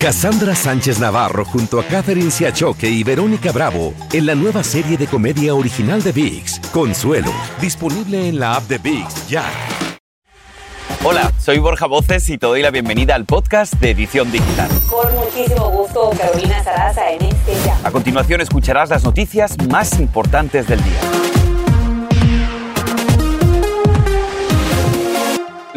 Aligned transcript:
Cassandra 0.00 0.54
Sánchez 0.54 1.00
Navarro 1.00 1.44
junto 1.44 1.80
a 1.80 1.84
Catherine 1.84 2.30
Siachoque 2.30 2.88
y 2.88 3.02
Verónica 3.02 3.50
Bravo 3.50 3.94
en 4.12 4.26
la 4.26 4.36
nueva 4.36 4.62
serie 4.62 4.96
de 4.96 5.08
comedia 5.08 5.56
original 5.56 6.04
de 6.04 6.12
VIX, 6.12 6.60
Consuelo, 6.70 7.32
disponible 7.60 8.28
en 8.28 8.38
la 8.38 8.54
app 8.54 8.62
de 8.68 8.78
VIX 8.78 9.28
ya. 9.28 9.44
Hola, 11.02 11.32
soy 11.40 11.58
Borja 11.58 11.86
Voces 11.86 12.30
y 12.30 12.38
te 12.38 12.46
doy 12.46 12.62
la 12.62 12.70
bienvenida 12.70 13.16
al 13.16 13.24
podcast 13.24 13.74
de 13.74 13.90
Edición 13.90 14.30
Digital. 14.30 14.70
Con 14.88 15.12
muchísimo 15.16 15.68
gusto, 15.68 16.10
Carolina 16.16 16.62
Sarasa 16.62 17.10
en 17.10 17.22
este 17.22 17.54
ya. 17.64 17.76
A 17.82 17.90
continuación 17.90 18.40
escucharás 18.40 18.90
las 18.90 19.02
noticias 19.02 19.56
más 19.68 19.98
importantes 19.98 20.68
del 20.68 20.80
día. 20.84 21.27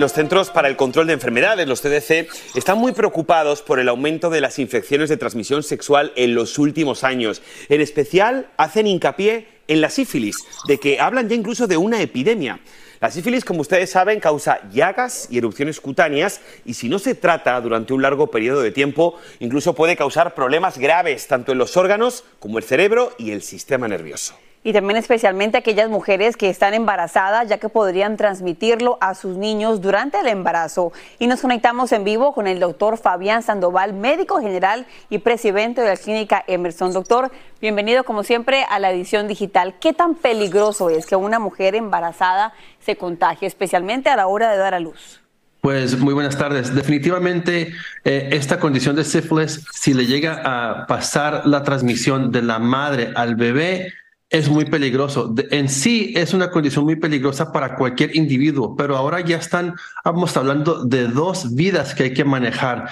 Los 0.02 0.14
Centros 0.14 0.50
para 0.50 0.68
el 0.68 0.78
Control 0.78 1.06
de 1.06 1.14
Enfermedades, 1.14 1.68
los 1.68 1.80
CDC, 1.80 2.28
están 2.56 2.80
muy 2.80 2.92
preocupados 2.92 3.62
por 3.62 3.80
el 3.80 3.88
aumento 3.88 4.32
de 4.32 4.42
las 4.42 4.58
infecciones 4.58 5.10
de 5.10 5.18
transmisión 5.18 5.62
sexual 5.62 6.12
en 6.16 6.34
los 6.34 6.58
últimos 6.58 7.04
años. 7.04 7.44
En 7.70 7.82
especial, 7.82 8.48
hacen 8.58 8.88
hincapié 8.88 9.46
en 9.68 9.80
la 9.80 9.92
sífilis, 9.92 10.38
de 10.68 10.80
que 10.80 11.00
hablan 11.00 11.30
ya 11.30 11.36
incluso 11.36 11.68
de 11.68 11.78
una 11.78 12.02
epidemia. 12.02 12.62
La 13.00 13.12
sífilis, 13.12 13.46
como 13.46 13.62
ustedes 13.62 13.92
saben, 13.92 14.20
causa 14.20 14.68
llagas 14.72 15.28
y 15.30 15.38
erupciones 15.38 15.80
cutáneas 15.80 16.42
y 16.66 16.74
si 16.74 16.90
no 16.90 16.98
se 16.98 17.14
trata 17.14 17.62
durante 17.62 17.94
un 17.94 18.02
largo 18.02 18.32
periodo 18.32 18.64
de 18.64 18.72
tiempo, 18.72 19.20
incluso 19.40 19.76
puede 19.76 19.96
causar 19.96 20.34
problemas 20.34 20.80
graves 20.80 21.28
tanto 21.28 21.52
en 21.52 21.60
los 21.60 21.78
órganos 21.78 22.24
como 22.40 22.58
el 22.58 22.64
cerebro 22.64 23.14
y 23.20 23.34
el 23.34 23.44
sistema 23.44 23.88
nervioso 23.88 24.34
y 24.64 24.74
también 24.74 24.98
especialmente 24.98 25.58
aquellas 25.58 25.90
mujeres 25.90 26.38
que 26.38 26.50
están 26.50 26.74
embarazadas, 26.74 27.48
ya 27.50 27.58
que 27.58 27.70
podrían 27.70 28.18
transmitirlo 28.18 28.98
a 29.02 29.16
sus 29.16 29.38
niños 29.38 29.82
durante 29.82 30.20
el 30.20 30.28
embarazo. 30.28 30.92
Y 31.20 31.28
nos 31.28 31.42
conectamos 31.42 31.92
en 31.92 32.04
vivo 32.04 32.34
con 32.34 32.48
el 32.48 32.60
doctor 32.60 32.98
Fabián 32.98 33.42
Sandoval, 33.42 33.94
médico 33.94 34.40
general 34.40 34.86
y 35.10 35.20
presidente 35.20 35.82
de 35.82 35.88
la 35.88 35.98
clínica 35.98 36.44
Emerson. 36.48 36.94
Doctor, 36.94 37.32
bienvenido 37.60 38.04
como 38.04 38.24
siempre 38.24 38.64
a 38.70 38.80
la 38.80 38.92
edición 38.92 39.28
digital. 39.28 39.76
¿Qué 39.80 39.94
tan 39.94 40.16
peligroso 40.16 40.90
es 40.90 41.06
que 41.08 41.16
una 41.16 41.40
mujer 41.40 41.76
embarazada 41.76 42.54
se 42.80 42.96
contagie, 42.96 43.48
especialmente 43.48 44.10
a 44.10 44.16
la 44.16 44.28
hora 44.28 44.52
de 44.52 44.58
dar 44.58 44.76
a 44.76 44.80
luz? 44.80 45.22
Pues 45.62 46.00
muy 46.00 46.16
buenas 46.16 46.38
tardes. 46.38 46.74
Definitivamente 46.74 47.72
eh, 48.04 48.30
esta 48.32 48.60
condición 48.60 48.96
de 48.96 49.04
sífilis, 49.04 49.64
si 49.72 49.94
le 49.94 50.08
llega 50.08 50.42
a 50.44 50.88
pasar 50.88 51.46
la 51.46 51.62
transmisión 51.62 52.32
de 52.32 52.42
la 52.42 52.58
madre 52.58 53.12
al 53.16 53.36
bebé, 53.36 53.94
es 54.32 54.50
muy 54.50 54.66
peligroso. 54.66 55.36
En 55.52 55.70
sí 55.70 56.14
es 56.16 56.34
una 56.34 56.50
condición 56.50 56.86
muy 56.86 56.96
peligrosa 56.96 57.52
para 57.52 57.76
cualquier 57.76 58.16
individuo, 58.16 58.76
pero 58.76 58.96
ahora 58.96 59.20
ya 59.20 59.38
están, 59.38 59.76
vamos 60.04 60.36
hablando 60.38 60.86
de 60.86 61.08
dos 61.08 61.54
vidas 61.54 61.94
que 61.94 62.04
hay 62.04 62.14
que 62.14 62.24
manejar 62.24 62.90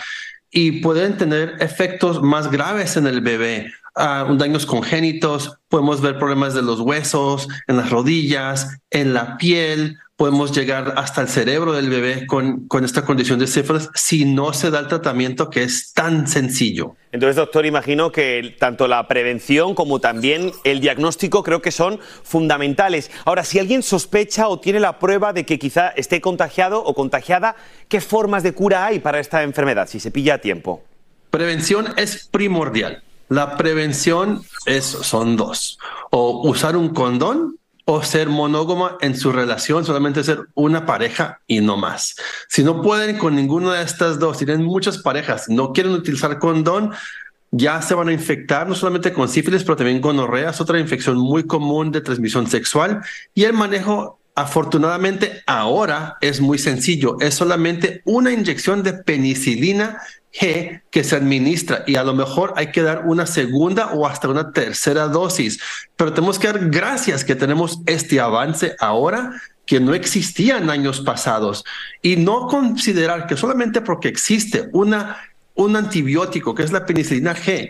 y 0.51 0.81
pueden 0.81 1.17
tener 1.17 1.55
efectos 1.59 2.21
más 2.21 2.51
graves 2.51 2.97
en 2.97 3.07
el 3.07 3.21
bebé. 3.21 3.71
Uh, 3.95 4.35
daños 4.35 4.65
congénitos, 4.65 5.57
podemos 5.69 6.01
ver 6.01 6.19
problemas 6.19 6.53
de 6.53 6.61
los 6.61 6.81
huesos, 6.81 7.47
en 7.67 7.77
las 7.77 7.89
rodillas, 7.89 8.77
en 8.91 9.13
la 9.13 9.37
piel, 9.37 9.97
podemos 10.20 10.52
llegar 10.52 10.95
hasta 10.98 11.22
el 11.22 11.30
cerebro 11.30 11.72
del 11.72 11.89
bebé 11.89 12.28
con, 12.28 12.67
con 12.67 12.84
esta 12.84 13.06
condición 13.06 13.39
de 13.39 13.48
sífilis 13.48 13.88
si 13.95 14.25
no 14.25 14.52
se 14.52 14.70
da 14.70 14.80
el 14.80 14.89
tratamiento 14.89 15.50
que 15.50 15.64
es 15.64 15.94
tan 15.94 16.28
sencillo. 16.28 16.98
Entonces, 17.14 17.38
doctor, 17.38 17.66
imagino 17.66 18.12
que 18.12 18.53
tanto 18.59 18.90
la 18.90 19.08
prevención 19.08 19.75
como 19.75 20.02
también 20.02 20.52
el 20.66 20.81
diagnóstico 20.81 21.42
creo 21.42 21.62
que 21.62 21.72
son 21.72 22.02
fundamentales. 22.23 23.12
Ahora, 23.23 23.45
si 23.45 23.59
alguien 23.59 23.81
sospecha 23.81 24.50
o 24.50 24.59
tiene 24.59 24.81
la 24.81 25.00
prueba 25.00 25.31
de 25.31 25.45
que 25.45 25.58
quizá 25.58 25.88
esté 25.88 26.20
contagiado 26.20 26.84
o 26.84 26.94
contagiada, 26.94 27.56
¿qué 27.88 28.02
formas 28.02 28.44
de 28.44 28.52
cura 28.52 28.86
hay 28.86 29.00
para 29.00 29.22
esta 29.22 29.44
enfermedad 29.44 29.88
si 29.88 30.02
se 30.02 30.12
pilla 30.12 30.34
a 30.34 30.38
tiempo? 30.40 30.84
Prevención 31.30 31.94
es 31.95 32.28
primordial. 32.30 33.03
La 33.30 33.56
prevención 33.56 34.44
es, 34.66 34.84
son 34.84 35.38
dos. 35.38 35.80
O 36.09 36.45
usar 36.45 36.75
un 36.75 36.90
condón 36.90 37.58
o 37.91 38.03
ser 38.03 38.29
monógama 38.29 38.97
en 39.01 39.17
su 39.17 39.31
relación, 39.31 39.83
solamente 39.83 40.23
ser 40.23 40.41
una 40.53 40.85
pareja 40.85 41.41
y 41.47 41.59
no 41.59 41.75
más. 41.75 42.16
Si 42.47 42.63
no 42.63 42.83
pueden 42.83 43.17
con 43.17 43.35
ninguna 43.35 43.73
de 43.73 43.83
estas 43.83 44.19
dos, 44.19 44.38
tienen 44.38 44.63
muchas 44.63 45.00
parejas, 45.00 45.50
no 45.50 45.73
quieren 45.73 45.94
utilizar 45.94 46.38
condón, 46.38 46.91
ya 47.49 47.81
se 47.81 47.95
van 47.95 48.09
a 48.09 48.13
infectar 48.13 48.67
no 48.67 48.75
solamente 48.75 49.11
con 49.11 49.28
sífilis, 49.28 49.63
pero 49.63 49.75
también 49.75 50.01
con 50.01 50.19
orreas, 50.19 50.61
otra 50.61 50.79
infección 50.79 51.17
muy 51.17 51.47
común 51.47 51.91
de 51.91 52.01
transmisión 52.01 52.45
sexual. 52.45 53.01
Y 53.33 53.45
el 53.45 53.53
manejo, 53.53 54.19
afortunadamente, 54.35 55.41
ahora 55.47 56.17
es 56.22 56.41
muy 56.41 56.59
sencillo. 56.59 57.17
Es 57.19 57.33
solamente 57.33 58.03
una 58.05 58.31
inyección 58.31 58.83
de 58.83 58.94
penicilina 58.94 59.99
G 60.34 60.81
que 60.91 61.03
se 61.03 61.16
administra 61.16 61.84
y 61.88 61.95
a 61.95 62.03
lo 62.03 62.13
mejor 62.13 62.53
hay 62.56 62.72
que 62.72 62.81
dar 62.81 63.06
una 63.06 63.25
segunda 63.25 63.94
o 63.94 64.07
hasta 64.07 64.29
una 64.29 64.51
tercera 64.51 65.07
dosis. 65.07 65.59
Pero 65.95 66.13
tenemos 66.13 66.40
que 66.40 66.47
dar 66.47 66.69
gracias 66.69 67.23
que 67.23 67.35
tenemos 67.35 67.79
este 67.85 68.19
avance 68.19 68.75
ahora 68.79 69.41
que 69.66 69.79
no 69.79 69.94
existía 69.94 70.57
en 70.57 70.69
años 70.69 71.01
pasados 71.01 71.63
y 72.01 72.16
no 72.16 72.47
considerar 72.47 73.28
que 73.28 73.38
solamente 73.38 73.81
porque 73.81 74.07
existe 74.07 74.67
una, 74.73 75.17
un 75.53 75.75
antibiótico 75.75 76.56
que 76.56 76.63
es 76.63 76.72
la 76.72 76.85
penicilina 76.85 77.35
G 77.35 77.69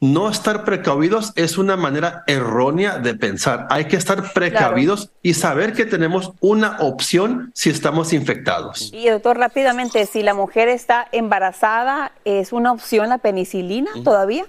no 0.00 0.30
estar 0.30 0.64
precavidos 0.64 1.32
es 1.34 1.58
una 1.58 1.76
manera 1.76 2.24
errónea 2.26 2.98
de 2.98 3.14
pensar. 3.14 3.66
Hay 3.70 3.86
que 3.86 3.96
estar 3.96 4.32
precavidos 4.32 5.10
y 5.22 5.34
saber 5.34 5.72
que 5.72 5.86
tenemos 5.86 6.32
una 6.40 6.78
opción 6.80 7.50
si 7.54 7.70
estamos 7.70 8.12
infectados. 8.12 8.90
Y 8.92 9.08
doctor, 9.08 9.38
rápidamente, 9.38 10.06
si 10.06 10.22
la 10.22 10.34
mujer 10.34 10.68
está 10.68 11.08
embarazada, 11.12 12.12
¿es 12.24 12.52
una 12.52 12.72
opción 12.72 13.08
la 13.08 13.18
penicilina 13.18 13.90
todavía? 14.04 14.46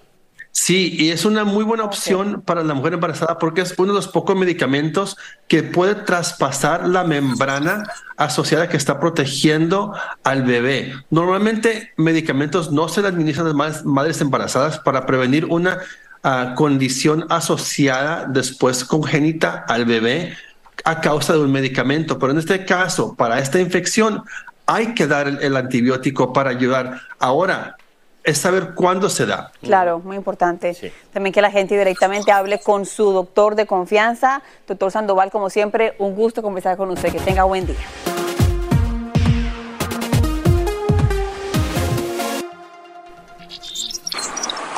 Sí, 0.61 0.93
y 0.99 1.11
es 1.11 1.23
una 1.23 1.45
muy 1.45 1.63
buena 1.63 1.85
opción 1.85 2.41
para 2.41 2.63
la 2.63 2.73
mujer 2.73 2.93
embarazada 2.93 3.37
porque 3.37 3.61
es 3.61 3.73
uno 3.77 3.93
de 3.93 3.95
los 3.95 4.09
pocos 4.09 4.35
medicamentos 4.35 5.15
que 5.47 5.63
puede 5.63 5.95
traspasar 5.95 6.85
la 6.85 7.05
membrana 7.05 7.89
asociada 8.17 8.67
que 8.67 8.75
está 8.75 8.99
protegiendo 8.99 9.93
al 10.21 10.43
bebé. 10.43 10.93
Normalmente 11.11 11.93
medicamentos 11.95 12.73
no 12.73 12.89
se 12.89 13.01
le 13.01 13.07
administran 13.07 13.47
a 13.47 13.53
las 13.53 13.85
madres 13.85 14.19
embarazadas 14.19 14.79
para 14.79 15.05
prevenir 15.05 15.45
una 15.45 15.79
ah, 16.23 16.53
condición 16.57 17.25
asociada 17.29 18.25
después 18.27 18.83
congénita 18.83 19.63
al 19.65 19.85
bebé 19.85 20.35
a 20.83 20.99
causa 20.99 21.33
de 21.33 21.39
un 21.39 21.53
medicamento, 21.53 22.19
pero 22.19 22.33
en 22.33 22.37
este 22.37 22.65
caso, 22.65 23.15
para 23.15 23.39
esta 23.39 23.61
infección, 23.61 24.23
hay 24.65 24.93
que 24.93 25.07
dar 25.07 25.39
el 25.41 25.55
antibiótico 25.55 26.33
para 26.33 26.49
ayudar. 26.49 26.99
Ahora, 27.17 27.77
es 28.23 28.37
saber 28.37 28.73
cuándo 28.75 29.09
se 29.09 29.25
da. 29.25 29.51
Claro, 29.61 29.99
muy 29.99 30.17
importante. 30.17 30.75
También 31.13 31.33
que 31.33 31.41
la 31.41 31.51
gente 31.51 31.77
directamente 31.77 32.31
hable 32.31 32.59
con 32.59 32.85
su 32.85 33.11
doctor 33.11 33.55
de 33.55 33.65
confianza. 33.65 34.41
Doctor 34.67 34.91
Sandoval, 34.91 35.31
como 35.31 35.49
siempre, 35.49 35.95
un 35.99 36.15
gusto 36.15 36.41
conversar 36.41 36.77
con 36.77 36.89
usted. 36.89 37.11
Que 37.11 37.19
tenga 37.19 37.43
buen 37.43 37.65
día. 37.65 37.75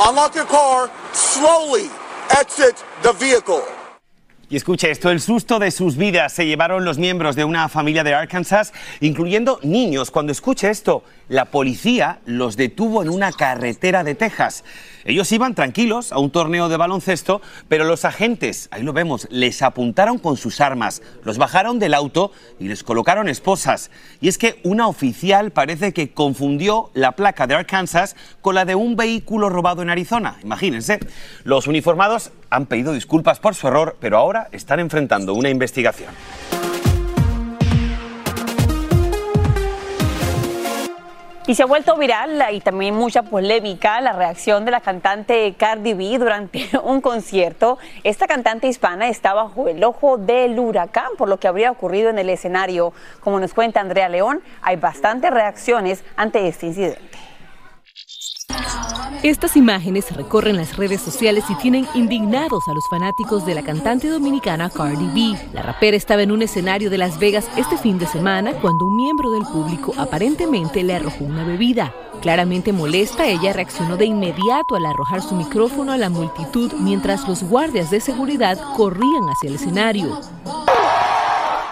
Unlock 0.09 0.35
your 0.35 0.47
car, 0.47 0.89
slowly 1.13 1.89
exit 2.39 2.75
the 3.03 3.11
vehicle. 3.19 3.61
Y 4.51 4.57
escuche 4.57 4.91
esto, 4.91 5.09
el 5.09 5.21
susto 5.21 5.59
de 5.59 5.71
sus 5.71 5.95
vidas 5.95 6.33
se 6.33 6.45
llevaron 6.45 6.83
los 6.83 6.97
miembros 6.97 7.37
de 7.37 7.45
una 7.45 7.69
familia 7.69 8.03
de 8.03 8.13
Arkansas, 8.13 8.73
incluyendo 8.99 9.61
niños. 9.63 10.11
Cuando 10.11 10.33
escuche 10.33 10.69
esto, 10.69 11.05
la 11.31 11.45
policía 11.45 12.19
los 12.25 12.57
detuvo 12.57 13.01
en 13.01 13.09
una 13.09 13.31
carretera 13.31 14.03
de 14.03 14.15
Texas. 14.15 14.65
Ellos 15.05 15.31
iban 15.31 15.55
tranquilos 15.55 16.11
a 16.11 16.19
un 16.19 16.29
torneo 16.29 16.67
de 16.67 16.75
baloncesto, 16.75 17.41
pero 17.69 17.85
los 17.85 18.03
agentes, 18.03 18.67
ahí 18.69 18.83
lo 18.83 18.91
vemos, 18.91 19.29
les 19.31 19.61
apuntaron 19.61 20.17
con 20.17 20.35
sus 20.35 20.59
armas, 20.59 21.01
los 21.23 21.37
bajaron 21.37 21.79
del 21.79 21.93
auto 21.93 22.33
y 22.59 22.67
les 22.67 22.83
colocaron 22.83 23.29
esposas. 23.29 23.91
Y 24.19 24.27
es 24.27 24.37
que 24.37 24.59
una 24.63 24.89
oficial 24.89 25.51
parece 25.51 25.93
que 25.93 26.11
confundió 26.11 26.91
la 26.95 27.13
placa 27.13 27.47
de 27.47 27.55
Arkansas 27.55 28.17
con 28.41 28.53
la 28.53 28.65
de 28.65 28.75
un 28.75 28.97
vehículo 28.97 29.47
robado 29.47 29.81
en 29.81 29.89
Arizona. 29.89 30.37
Imagínense. 30.43 30.99
Los 31.45 31.65
uniformados 31.65 32.31
han 32.49 32.65
pedido 32.65 32.91
disculpas 32.91 33.39
por 33.39 33.55
su 33.55 33.69
error, 33.69 33.95
pero 34.01 34.17
ahora 34.17 34.49
están 34.51 34.81
enfrentando 34.81 35.33
una 35.33 35.47
investigación. 35.47 36.09
Y 41.47 41.55
se 41.55 41.63
ha 41.63 41.65
vuelto 41.65 41.97
viral 41.97 42.43
y 42.51 42.61
también 42.61 42.93
mucha 42.93 43.23
polémica 43.23 43.99
la 43.99 44.13
reacción 44.13 44.63
de 44.63 44.69
la 44.69 44.79
cantante 44.79 45.55
Cardi 45.57 45.95
B 45.95 46.19
durante 46.19 46.69
un 46.83 47.01
concierto. 47.01 47.79
Esta 48.03 48.27
cantante 48.27 48.67
hispana 48.67 49.07
está 49.07 49.33
bajo 49.33 49.67
el 49.67 49.83
ojo 49.83 50.19
del 50.19 50.59
huracán 50.59 51.09
por 51.17 51.27
lo 51.27 51.39
que 51.39 51.47
habría 51.47 51.71
ocurrido 51.71 52.11
en 52.11 52.19
el 52.19 52.29
escenario. 52.29 52.93
Como 53.21 53.39
nos 53.39 53.55
cuenta 53.55 53.79
Andrea 53.79 54.07
León, 54.07 54.43
hay 54.61 54.75
bastantes 54.75 55.31
reacciones 55.31 56.03
ante 56.15 56.47
este 56.47 56.67
incidente. 56.67 57.10
Estas 59.23 59.55
imágenes 59.55 60.09
recorren 60.15 60.55
las 60.55 60.77
redes 60.77 60.99
sociales 60.99 61.43
y 61.47 61.55
tienen 61.55 61.87
indignados 61.93 62.67
a 62.67 62.73
los 62.73 62.87
fanáticos 62.89 63.45
de 63.45 63.53
la 63.53 63.61
cantante 63.61 64.09
dominicana 64.09 64.71
Cardi 64.71 65.05
B. 65.13 65.39
La 65.53 65.61
rapera 65.61 65.95
estaba 65.95 66.23
en 66.23 66.31
un 66.31 66.41
escenario 66.41 66.89
de 66.89 66.97
Las 66.97 67.19
Vegas 67.19 67.47
este 67.55 67.77
fin 67.77 67.99
de 67.99 68.07
semana 68.07 68.53
cuando 68.53 68.85
un 68.85 68.95
miembro 68.95 69.29
del 69.29 69.43
público 69.43 69.93
aparentemente 69.95 70.81
le 70.81 70.95
arrojó 70.95 71.23
una 71.23 71.43
bebida. 71.43 71.93
Claramente 72.23 72.73
molesta, 72.73 73.27
ella 73.27 73.53
reaccionó 73.53 73.95
de 73.95 74.05
inmediato 74.05 74.75
al 74.75 74.87
arrojar 74.87 75.21
su 75.21 75.35
micrófono 75.35 75.91
a 75.91 75.97
la 75.97 76.09
multitud 76.09 76.73
mientras 76.79 77.27
los 77.27 77.43
guardias 77.43 77.91
de 77.91 77.99
seguridad 77.99 78.57
corrían 78.75 79.29
hacia 79.29 79.49
el 79.49 79.55
escenario. 79.55 80.19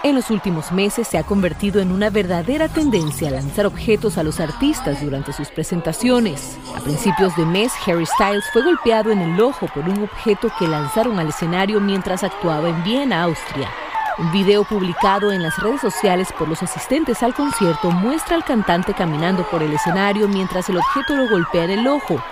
En 0.02 0.14
los 0.14 0.30
últimos 0.30 0.72
meses 0.72 1.06
se 1.06 1.18
ha 1.18 1.24
convertido 1.24 1.78
en 1.78 1.92
una 1.92 2.08
verdadera 2.08 2.68
tendencia 2.68 3.28
a 3.28 3.32
lanzar 3.32 3.66
objetos 3.66 4.16
a 4.16 4.22
los 4.22 4.40
artistas 4.40 5.02
durante 5.02 5.34
sus 5.34 5.48
presentaciones. 5.48 6.56
A 6.74 6.80
principios 6.80 7.36
de 7.36 7.44
mes, 7.44 7.70
Harry 7.86 8.06
Styles 8.06 8.44
fue 8.50 8.62
golpeado 8.62 9.10
en 9.10 9.18
el 9.18 9.38
ojo 9.38 9.66
por 9.74 9.86
un 9.86 10.04
objeto 10.04 10.50
que 10.58 10.66
lanzaron 10.66 11.18
al 11.18 11.28
escenario 11.28 11.80
mientras 11.80 12.24
actuaba 12.24 12.70
en 12.70 12.82
Viena, 12.82 13.24
Austria. 13.24 13.68
Un 14.16 14.32
video 14.32 14.64
publicado 14.64 15.32
en 15.32 15.42
las 15.42 15.58
redes 15.58 15.82
sociales 15.82 16.28
por 16.38 16.48
los 16.48 16.62
asistentes 16.62 17.22
al 17.22 17.34
concierto 17.34 17.90
muestra 17.90 18.36
al 18.36 18.44
cantante 18.44 18.94
caminando 18.94 19.46
por 19.50 19.62
el 19.62 19.74
escenario 19.74 20.28
mientras 20.28 20.70
el 20.70 20.78
objeto 20.78 21.14
lo 21.14 21.28
golpea 21.28 21.64
en 21.64 21.70
el 21.72 21.86
ojo. 21.86 22.22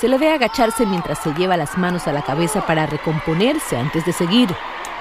Se 0.00 0.08
le 0.08 0.16
ve 0.16 0.30
agacharse 0.30 0.86
mientras 0.86 1.18
se 1.18 1.34
lleva 1.34 1.56
las 1.56 1.76
manos 1.76 2.06
a 2.06 2.12
la 2.12 2.22
cabeza 2.22 2.64
para 2.64 2.86
recomponerse 2.86 3.76
antes 3.76 4.06
de 4.06 4.12
seguir. 4.12 4.48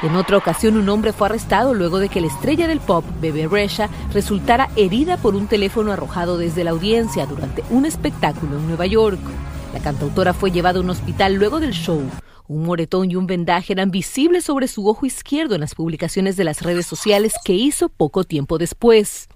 En 0.01 0.15
otra 0.15 0.37
ocasión, 0.37 0.75
un 0.75 0.89
hombre 0.89 1.13
fue 1.13 1.27
arrestado 1.27 1.73
luego 1.73 1.99
de 1.99 2.09
que 2.09 2.19
la 2.19 2.27
estrella 2.27 2.67
del 2.67 2.81
pop, 2.81 3.05
Bebe 3.21 3.47
Resha, 3.47 3.89
resultara 4.13 4.69
herida 4.75 5.17
por 5.17 5.35
un 5.35 5.47
teléfono 5.47 5.91
arrojado 5.91 6.37
desde 6.37 6.65
la 6.65 6.71
audiencia 6.71 7.25
durante 7.25 7.63
un 7.69 7.85
espectáculo 7.85 8.57
en 8.57 8.67
Nueva 8.67 8.85
York. 8.85 9.19
La 9.73 9.79
cantautora 9.79 10.33
fue 10.33 10.51
llevada 10.51 10.79
a 10.79 10.81
un 10.81 10.89
hospital 10.89 11.35
luego 11.35 11.59
del 11.59 11.71
show. 11.71 12.03
Un 12.47 12.63
moretón 12.63 13.09
y 13.09 13.15
un 13.15 13.25
vendaje 13.25 13.73
eran 13.73 13.89
visibles 13.89 14.43
sobre 14.43 14.67
su 14.67 14.87
ojo 14.87 15.05
izquierdo 15.05 15.55
en 15.55 15.61
las 15.61 15.75
publicaciones 15.75 16.35
de 16.35 16.43
las 16.43 16.61
redes 16.61 16.85
sociales 16.85 17.33
que 17.43 17.53
hizo 17.53 17.89
poco 17.89 18.25
tiempo 18.25 18.57
después. 18.57 19.29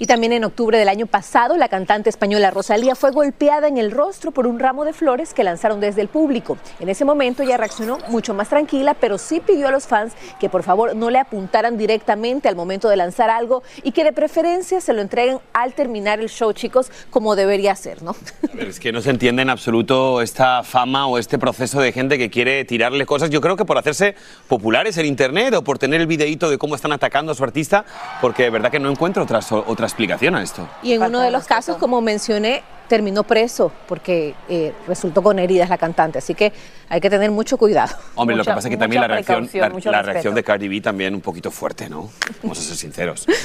Y 0.00 0.06
también 0.06 0.32
en 0.32 0.44
octubre 0.44 0.78
del 0.78 0.88
año 0.88 1.06
pasado, 1.06 1.56
la 1.56 1.68
cantante 1.68 2.08
española 2.08 2.52
Rosalía 2.52 2.94
fue 2.94 3.10
golpeada 3.10 3.66
en 3.66 3.78
el 3.78 3.90
rostro 3.90 4.30
por 4.30 4.46
un 4.46 4.60
ramo 4.60 4.84
de 4.84 4.92
flores 4.92 5.34
que 5.34 5.42
lanzaron 5.42 5.80
desde 5.80 6.02
el 6.02 6.06
público. 6.06 6.56
En 6.78 6.88
ese 6.88 7.04
momento 7.04 7.42
ella 7.42 7.56
reaccionó 7.56 7.98
mucho 8.06 8.32
más 8.32 8.48
tranquila, 8.48 8.94
pero 8.94 9.18
sí 9.18 9.40
pidió 9.40 9.66
a 9.66 9.72
los 9.72 9.88
fans 9.88 10.12
que 10.38 10.48
por 10.48 10.62
favor 10.62 10.94
no 10.94 11.10
le 11.10 11.18
apuntaran 11.18 11.76
directamente 11.76 12.48
al 12.48 12.54
momento 12.54 12.88
de 12.88 12.94
lanzar 12.94 13.28
algo 13.28 13.64
y 13.82 13.90
que 13.90 14.04
de 14.04 14.12
preferencia 14.12 14.80
se 14.80 14.92
lo 14.92 15.02
entreguen 15.02 15.40
al 15.52 15.74
terminar 15.74 16.20
el 16.20 16.28
show, 16.28 16.52
chicos, 16.52 16.92
como 17.10 17.34
debería 17.34 17.74
ser, 17.74 18.00
¿no? 18.04 18.14
es 18.56 18.78
que 18.78 18.92
no 18.92 19.00
se 19.00 19.10
entiende 19.10 19.42
en 19.42 19.50
absoluto 19.50 20.22
esta 20.22 20.62
fama 20.62 21.08
o 21.08 21.18
este 21.18 21.40
proceso 21.40 21.80
de 21.80 21.90
gente 21.90 22.18
que 22.18 22.30
quiere 22.30 22.64
tirarle 22.64 23.04
cosas. 23.04 23.30
Yo 23.30 23.40
creo 23.40 23.56
que 23.56 23.64
por 23.64 23.78
hacerse 23.78 24.14
populares 24.46 24.96
en 24.96 25.06
internet 25.06 25.54
o 25.54 25.64
por 25.64 25.80
tener 25.80 26.00
el 26.00 26.06
videíto 26.06 26.50
de 26.50 26.56
cómo 26.56 26.76
están 26.76 26.92
atacando 26.92 27.32
a 27.32 27.34
su 27.34 27.42
artista, 27.42 27.84
porque 28.20 28.44
de 28.44 28.50
verdad 28.50 28.70
que 28.70 28.78
no 28.78 28.90
encuentro 28.90 29.24
otras, 29.24 29.50
otras 29.50 29.87
explicación 29.88 30.34
a 30.34 30.42
esto. 30.42 30.68
Y 30.82 30.92
en 30.92 31.02
uno 31.02 31.20
de 31.20 31.30
los 31.30 31.46
casos, 31.46 31.76
como 31.76 32.00
mencioné, 32.00 32.62
terminó 32.88 33.22
preso 33.22 33.70
porque 33.86 34.34
eh, 34.48 34.72
resultó 34.86 35.22
con 35.22 35.38
heridas 35.38 35.68
la 35.68 35.78
cantante. 35.78 36.18
Así 36.18 36.34
que 36.34 36.52
hay 36.88 37.00
que 37.00 37.10
tener 37.10 37.30
mucho 37.30 37.58
cuidado. 37.58 37.94
Hombre, 38.14 38.36
lo 38.36 38.44
que 38.44 38.50
pasa 38.50 38.68
es 38.68 38.72
que 38.72 38.78
también 38.78 39.02
la 39.02 39.08
reacción, 39.08 39.48
la, 39.84 40.02
reacción 40.02 40.34
de 40.34 40.42
Cardi 40.42 40.68
B 40.68 40.80
también 40.80 41.14
un 41.14 41.20
poquito 41.20 41.50
fuerte, 41.50 41.88
¿no? 41.88 42.10
Vamos 42.42 42.58
a 42.58 42.62
ser 42.62 42.76
sinceros. 42.76 43.26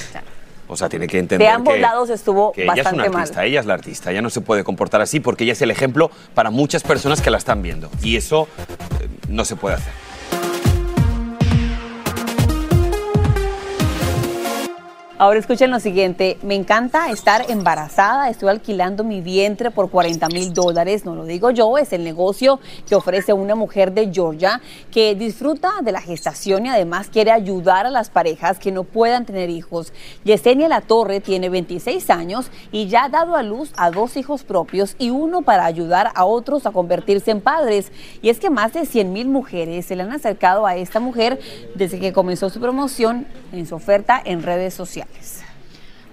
O 0.66 0.78
sea, 0.78 0.88
tiene 0.88 1.08
que 1.08 1.20
entender 1.20 1.46
de 1.46 1.54
ambos 1.54 1.78
lados 1.78 2.10
estuvo 2.10 2.54
que 2.54 2.64
ella 2.64 2.74
es 2.82 2.92
una 2.92 3.04
artista, 3.04 3.44
ella 3.44 3.60
es 3.60 3.66
la 3.66 3.74
artista, 3.74 4.12
ella 4.12 4.22
no 4.22 4.30
se 4.30 4.40
puede 4.40 4.64
comportar 4.64 5.02
así 5.02 5.20
porque 5.20 5.44
ella 5.44 5.54
es 5.54 5.62
el 5.62 5.70
ejemplo 5.70 6.10
para 6.34 6.52
muchas 6.52 6.84
personas 6.84 7.22
que 7.22 7.30
la 7.30 7.38
están 7.38 7.62
viendo 7.62 7.92
y 8.02 8.16
eso 8.16 8.48
eh, 9.02 9.10
no 9.28 9.44
se 9.44 9.58
puede 9.58 9.76
hacer. 9.76 9.92
Ahora 15.20 15.38
escuchen 15.38 15.70
lo 15.70 15.80
siguiente, 15.80 16.40
me 16.42 16.56
encanta 16.56 17.12
estar 17.12 17.52
embarazada, 17.52 18.30
estoy 18.30 18.50
alquilando 18.50 19.04
mi 19.04 19.22
vientre 19.22 19.70
por 19.70 19.92
40 19.92 20.28
mil 20.30 20.56
dólares, 20.56 21.06
no 21.06 21.14
lo 21.14 21.24
digo 21.26 21.52
yo, 21.52 21.78
es 21.78 21.94
el 21.94 22.04
negocio 22.04 22.60
que 22.90 22.96
ofrece 22.96 23.32
una 23.32 23.54
mujer 23.54 23.94
de 23.94 24.12
Georgia 24.12 24.60
que 24.92 25.14
disfruta 25.14 25.70
de 25.84 25.92
la 25.92 26.02
gestación 26.02 26.66
y 26.66 26.70
además 26.70 27.10
quiere 27.10 27.30
ayudar 27.30 27.86
a 27.86 27.92
las 27.92 28.10
parejas 28.10 28.58
que 28.58 28.72
no 28.72 28.86
puedan 28.86 29.28
tener 29.28 29.52
hijos. 29.52 29.94
Yesenia 30.24 30.68
La 30.68 30.82
Torre 30.82 31.20
tiene 31.20 31.48
26 31.48 32.10
años 32.10 32.50
y 32.72 32.88
ya 32.88 33.04
ha 33.04 33.10
dado 33.10 33.36
a 33.36 33.44
luz 33.44 33.72
a 33.78 33.92
dos 33.92 34.18
hijos 34.18 34.44
propios 34.44 34.96
y 34.98 35.12
uno 35.12 35.44
para 35.44 35.66
ayudar 35.66 36.10
a 36.16 36.26
otros 36.26 36.66
a 36.66 36.72
convertirse 36.72 37.30
en 37.30 37.40
padres. 37.40 37.92
Y 38.24 38.30
es 38.30 38.40
que 38.40 38.50
más 38.50 38.74
de 38.74 38.88
100 38.88 39.14
mil 39.14 39.30
mujeres 39.30 39.86
se 39.86 39.96
le 39.96 40.02
han 40.02 40.12
acercado 40.12 40.66
a 40.66 40.76
esta 40.76 41.00
mujer 41.00 41.40
desde 41.76 42.00
que 42.00 42.14
comenzó 42.14 42.50
su 42.50 42.60
promoción 42.60 43.28
en 43.52 43.68
su 43.68 43.76
oferta 43.76 44.20
en 44.26 44.42
redes 44.42 44.74
sociales. 44.74 45.13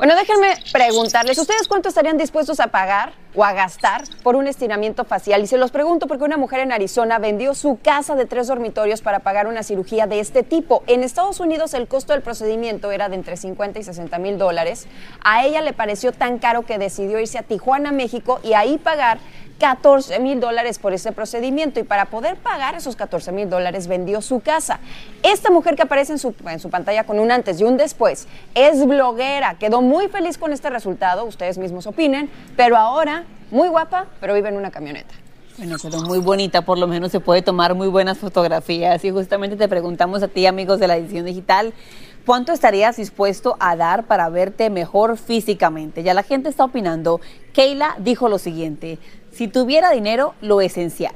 Bueno, 0.00 0.16
déjenme 0.16 0.54
preguntarles, 0.72 1.36
¿ustedes 1.36 1.68
cuánto 1.68 1.90
estarían 1.90 2.16
dispuestos 2.16 2.58
a 2.60 2.68
pagar 2.68 3.12
o 3.34 3.44
a 3.44 3.52
gastar 3.52 4.04
por 4.22 4.34
un 4.34 4.46
estiramiento 4.46 5.04
facial? 5.04 5.42
Y 5.42 5.46
se 5.46 5.58
los 5.58 5.70
pregunto 5.70 6.06
porque 6.06 6.24
una 6.24 6.38
mujer 6.38 6.60
en 6.60 6.72
Arizona 6.72 7.18
vendió 7.18 7.54
su 7.54 7.78
casa 7.82 8.16
de 8.16 8.24
tres 8.24 8.46
dormitorios 8.46 9.02
para 9.02 9.18
pagar 9.18 9.46
una 9.46 9.62
cirugía 9.62 10.06
de 10.06 10.20
este 10.20 10.42
tipo. 10.42 10.82
En 10.86 11.02
Estados 11.02 11.38
Unidos 11.38 11.74
el 11.74 11.86
costo 11.86 12.14
del 12.14 12.22
procedimiento 12.22 12.90
era 12.90 13.10
de 13.10 13.16
entre 13.16 13.36
50 13.36 13.78
y 13.78 13.82
60 13.82 14.18
mil 14.18 14.38
dólares. 14.38 14.86
A 15.22 15.44
ella 15.44 15.60
le 15.60 15.74
pareció 15.74 16.12
tan 16.12 16.38
caro 16.38 16.64
que 16.64 16.78
decidió 16.78 17.20
irse 17.20 17.36
a 17.36 17.42
Tijuana, 17.42 17.92
México 17.92 18.40
y 18.42 18.54
ahí 18.54 18.78
pagar 18.78 19.18
14 19.60 20.18
mil 20.18 20.40
dólares 20.40 20.78
por 20.78 20.94
ese 20.94 21.12
procedimiento 21.12 21.78
y 21.78 21.84
para 21.84 22.06
poder 22.06 22.36
pagar 22.36 22.74
esos 22.74 22.96
14 22.96 23.30
mil 23.30 23.48
dólares 23.48 23.86
vendió 23.86 24.22
su 24.22 24.40
casa. 24.40 24.80
Esta 25.22 25.50
mujer 25.50 25.76
que 25.76 25.82
aparece 25.82 26.12
en 26.12 26.18
su, 26.18 26.34
en 26.46 26.58
su 26.58 26.70
pantalla 26.70 27.04
con 27.04 27.20
un 27.20 27.30
antes 27.30 27.60
y 27.60 27.64
un 27.64 27.76
después 27.76 28.26
es 28.54 28.84
bloguera, 28.86 29.54
quedó 29.58 29.82
muy 29.82 30.08
feliz 30.08 30.38
con 30.38 30.52
este 30.52 30.70
resultado, 30.70 31.24
ustedes 31.24 31.58
mismos 31.58 31.86
opinen, 31.86 32.30
pero 32.56 32.76
ahora 32.76 33.24
muy 33.50 33.68
guapa, 33.68 34.06
pero 34.18 34.34
vive 34.34 34.48
en 34.48 34.56
una 34.56 34.70
camioneta. 34.70 35.14
Bueno, 35.58 35.76
quedó 35.76 36.00
muy 36.02 36.20
bonita, 36.20 36.62
por 36.62 36.78
lo 36.78 36.86
menos 36.86 37.12
se 37.12 37.20
puede 37.20 37.42
tomar 37.42 37.74
muy 37.74 37.88
buenas 37.88 38.16
fotografías 38.16 39.04
y 39.04 39.10
justamente 39.10 39.56
te 39.56 39.68
preguntamos 39.68 40.22
a 40.22 40.28
ti, 40.28 40.46
amigos 40.46 40.80
de 40.80 40.88
la 40.88 40.96
edición 40.96 41.26
digital, 41.26 41.74
¿cuánto 42.24 42.52
estarías 42.52 42.96
dispuesto 42.96 43.56
a 43.60 43.76
dar 43.76 44.04
para 44.04 44.30
verte 44.30 44.70
mejor 44.70 45.18
físicamente? 45.18 46.02
Ya 46.02 46.14
la 46.14 46.22
gente 46.22 46.48
está 46.48 46.64
opinando. 46.64 47.20
Keila 47.52 47.96
dijo 47.98 48.30
lo 48.30 48.38
siguiente, 48.38 48.98
si 49.32 49.48
tuviera 49.48 49.90
dinero, 49.90 50.34
lo 50.40 50.60
esencial. 50.60 51.14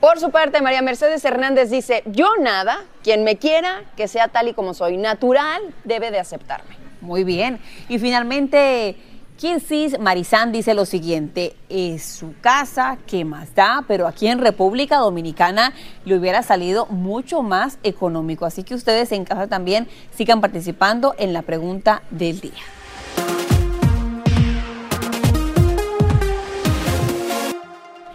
Por 0.00 0.20
su 0.20 0.30
parte, 0.30 0.60
María 0.60 0.82
Mercedes 0.82 1.24
Hernández 1.24 1.70
dice, 1.70 2.02
yo 2.06 2.28
nada, 2.38 2.84
quien 3.02 3.24
me 3.24 3.36
quiera, 3.36 3.84
que 3.96 4.06
sea 4.06 4.28
tal 4.28 4.48
y 4.48 4.52
como 4.52 4.74
soy, 4.74 4.98
natural, 4.98 5.62
debe 5.84 6.10
de 6.10 6.18
aceptarme. 6.18 6.76
Muy 7.00 7.24
bien. 7.24 7.58
Y 7.88 7.98
finalmente, 7.98 8.96
Kirsis 9.36 9.98
Marizán 9.98 10.52
dice 10.52 10.74
lo 10.74 10.84
siguiente, 10.84 11.56
es 11.68 12.04
su 12.04 12.34
casa, 12.40 12.98
¿qué 13.06 13.24
más 13.24 13.54
da? 13.54 13.84
Pero 13.88 14.06
aquí 14.06 14.28
en 14.28 14.38
República 14.38 14.98
Dominicana 14.98 15.72
le 16.04 16.16
hubiera 16.16 16.42
salido 16.42 16.86
mucho 16.86 17.42
más 17.42 17.78
económico. 17.82 18.46
Así 18.46 18.62
que 18.62 18.74
ustedes 18.74 19.10
en 19.10 19.24
casa 19.24 19.48
también 19.48 19.88
sigan 20.14 20.40
participando 20.40 21.14
en 21.18 21.32
la 21.32 21.42
pregunta 21.42 22.02
del 22.10 22.40
día. 22.40 22.62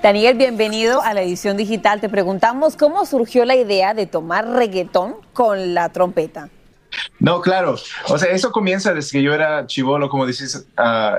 Daniel, 0.01 0.37
bienvenido 0.37 1.01
a 1.01 1.13
la 1.13 1.21
edición 1.21 1.57
digital. 1.57 1.99
Te 1.99 2.07
preguntamos 2.07 2.77
cómo 2.77 3.05
surgió 3.05 3.43
la 3.43 3.57
idea 3.57 3.93
de 3.93 4.05
tomar 4.05 4.47
reggaetón 4.47 5.15
con 5.33 5.73
la 5.73 5.89
trompeta. 5.89 6.47
No, 7.19 7.41
claro. 7.41 7.75
O 8.07 8.17
sea, 8.17 8.31
eso 8.31 8.53
comienza 8.53 8.93
desde 8.93 9.11
que 9.11 9.21
yo 9.21 9.33
era 9.33 9.67
chivolo, 9.67 10.07
como 10.07 10.25
dices. 10.25 10.65
Ah, 10.77 11.17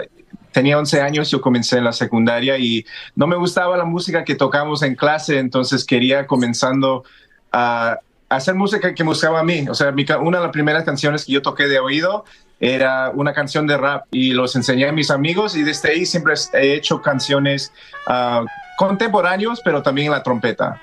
tenía 0.53 0.79
11 0.79 1.03
años, 1.03 1.31
yo 1.31 1.43
comencé 1.43 1.77
en 1.77 1.85
la 1.85 1.93
secundaria 1.93 2.57
y 2.57 2.87
no 3.15 3.27
me 3.27 3.37
gustaba 3.37 3.77
la 3.77 3.85
música 3.85 4.25
que 4.25 4.35
tocamos 4.35 4.83
en 4.83 4.97
clase, 4.97 5.39
entonces 5.39 5.85
quería 5.85 6.27
comenzando 6.27 7.05
a 7.53 7.99
hacer 8.31 8.55
música 8.55 8.95
que 8.95 9.05
me 9.05 9.11
gustaba 9.11 9.41
a 9.41 9.45
mí. 9.45 9.67
O 9.69 9.75
sea, 9.75 9.95
una 10.21 10.39
de 10.39 10.45
las 10.45 10.53
primeras 10.53 10.85
canciones 10.85 11.27
que 11.27 11.33
yo 11.33 11.43
toqué 11.43 11.69
de 11.69 11.79
oído 11.81 12.25
era 12.61 13.11
una 13.11 13.33
canción 13.35 13.67
de 13.67 13.77
rap 13.77 14.07
y 14.11 14.33
los 14.33 14.57
enseñé 14.57 14.89
a 14.89 14.93
mis 14.93 15.11
amigos 15.11 15.55
y 15.55 15.63
desde 15.63 15.91
ahí 15.91 16.07
siempre 16.07 16.35
he 16.55 16.75
hecho 16.75 17.01
canciones 17.01 17.73
uh, 18.07 18.45
contemporáneos, 18.81 19.61
pero 19.63 19.83
también 19.83 20.07
en 20.07 20.13
la 20.13 20.23
trompeta. 20.23 20.81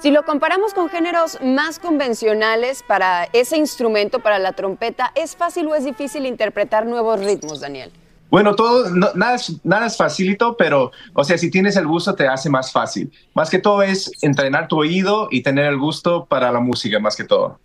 Si 0.00 0.10
lo 0.10 0.24
comparamos 0.24 0.74
con 0.74 0.88
géneros 0.88 1.38
más 1.40 1.78
convencionales 1.78 2.82
para 2.82 3.28
ese 3.32 3.56
instrumento, 3.56 4.18
para 4.18 4.40
la 4.40 4.52
trompeta, 4.52 5.12
¿es 5.14 5.36
fácil 5.36 5.68
o 5.68 5.76
es 5.76 5.84
difícil 5.84 6.26
interpretar 6.26 6.86
nuevos 6.86 7.20
ritmos, 7.20 7.60
Daniel? 7.60 7.92
Bueno, 8.30 8.56
todo, 8.56 8.90
nada, 8.90 9.36
es, 9.36 9.64
nada 9.64 9.86
es 9.86 9.96
facilito, 9.96 10.56
pero, 10.56 10.90
o 11.14 11.22
sea, 11.22 11.38
si 11.38 11.48
tienes 11.48 11.76
el 11.76 11.86
gusto, 11.86 12.16
te 12.16 12.26
hace 12.26 12.50
más 12.50 12.72
fácil. 12.72 13.12
Más 13.32 13.48
que 13.48 13.60
todo 13.60 13.80
es 13.82 14.10
entrenar 14.22 14.66
tu 14.66 14.80
oído 14.80 15.28
y 15.30 15.44
tener 15.44 15.66
el 15.66 15.78
gusto 15.78 16.24
para 16.24 16.50
la 16.50 16.58
música, 16.58 16.98
más 16.98 17.14
que 17.14 17.22
todo. 17.22 17.60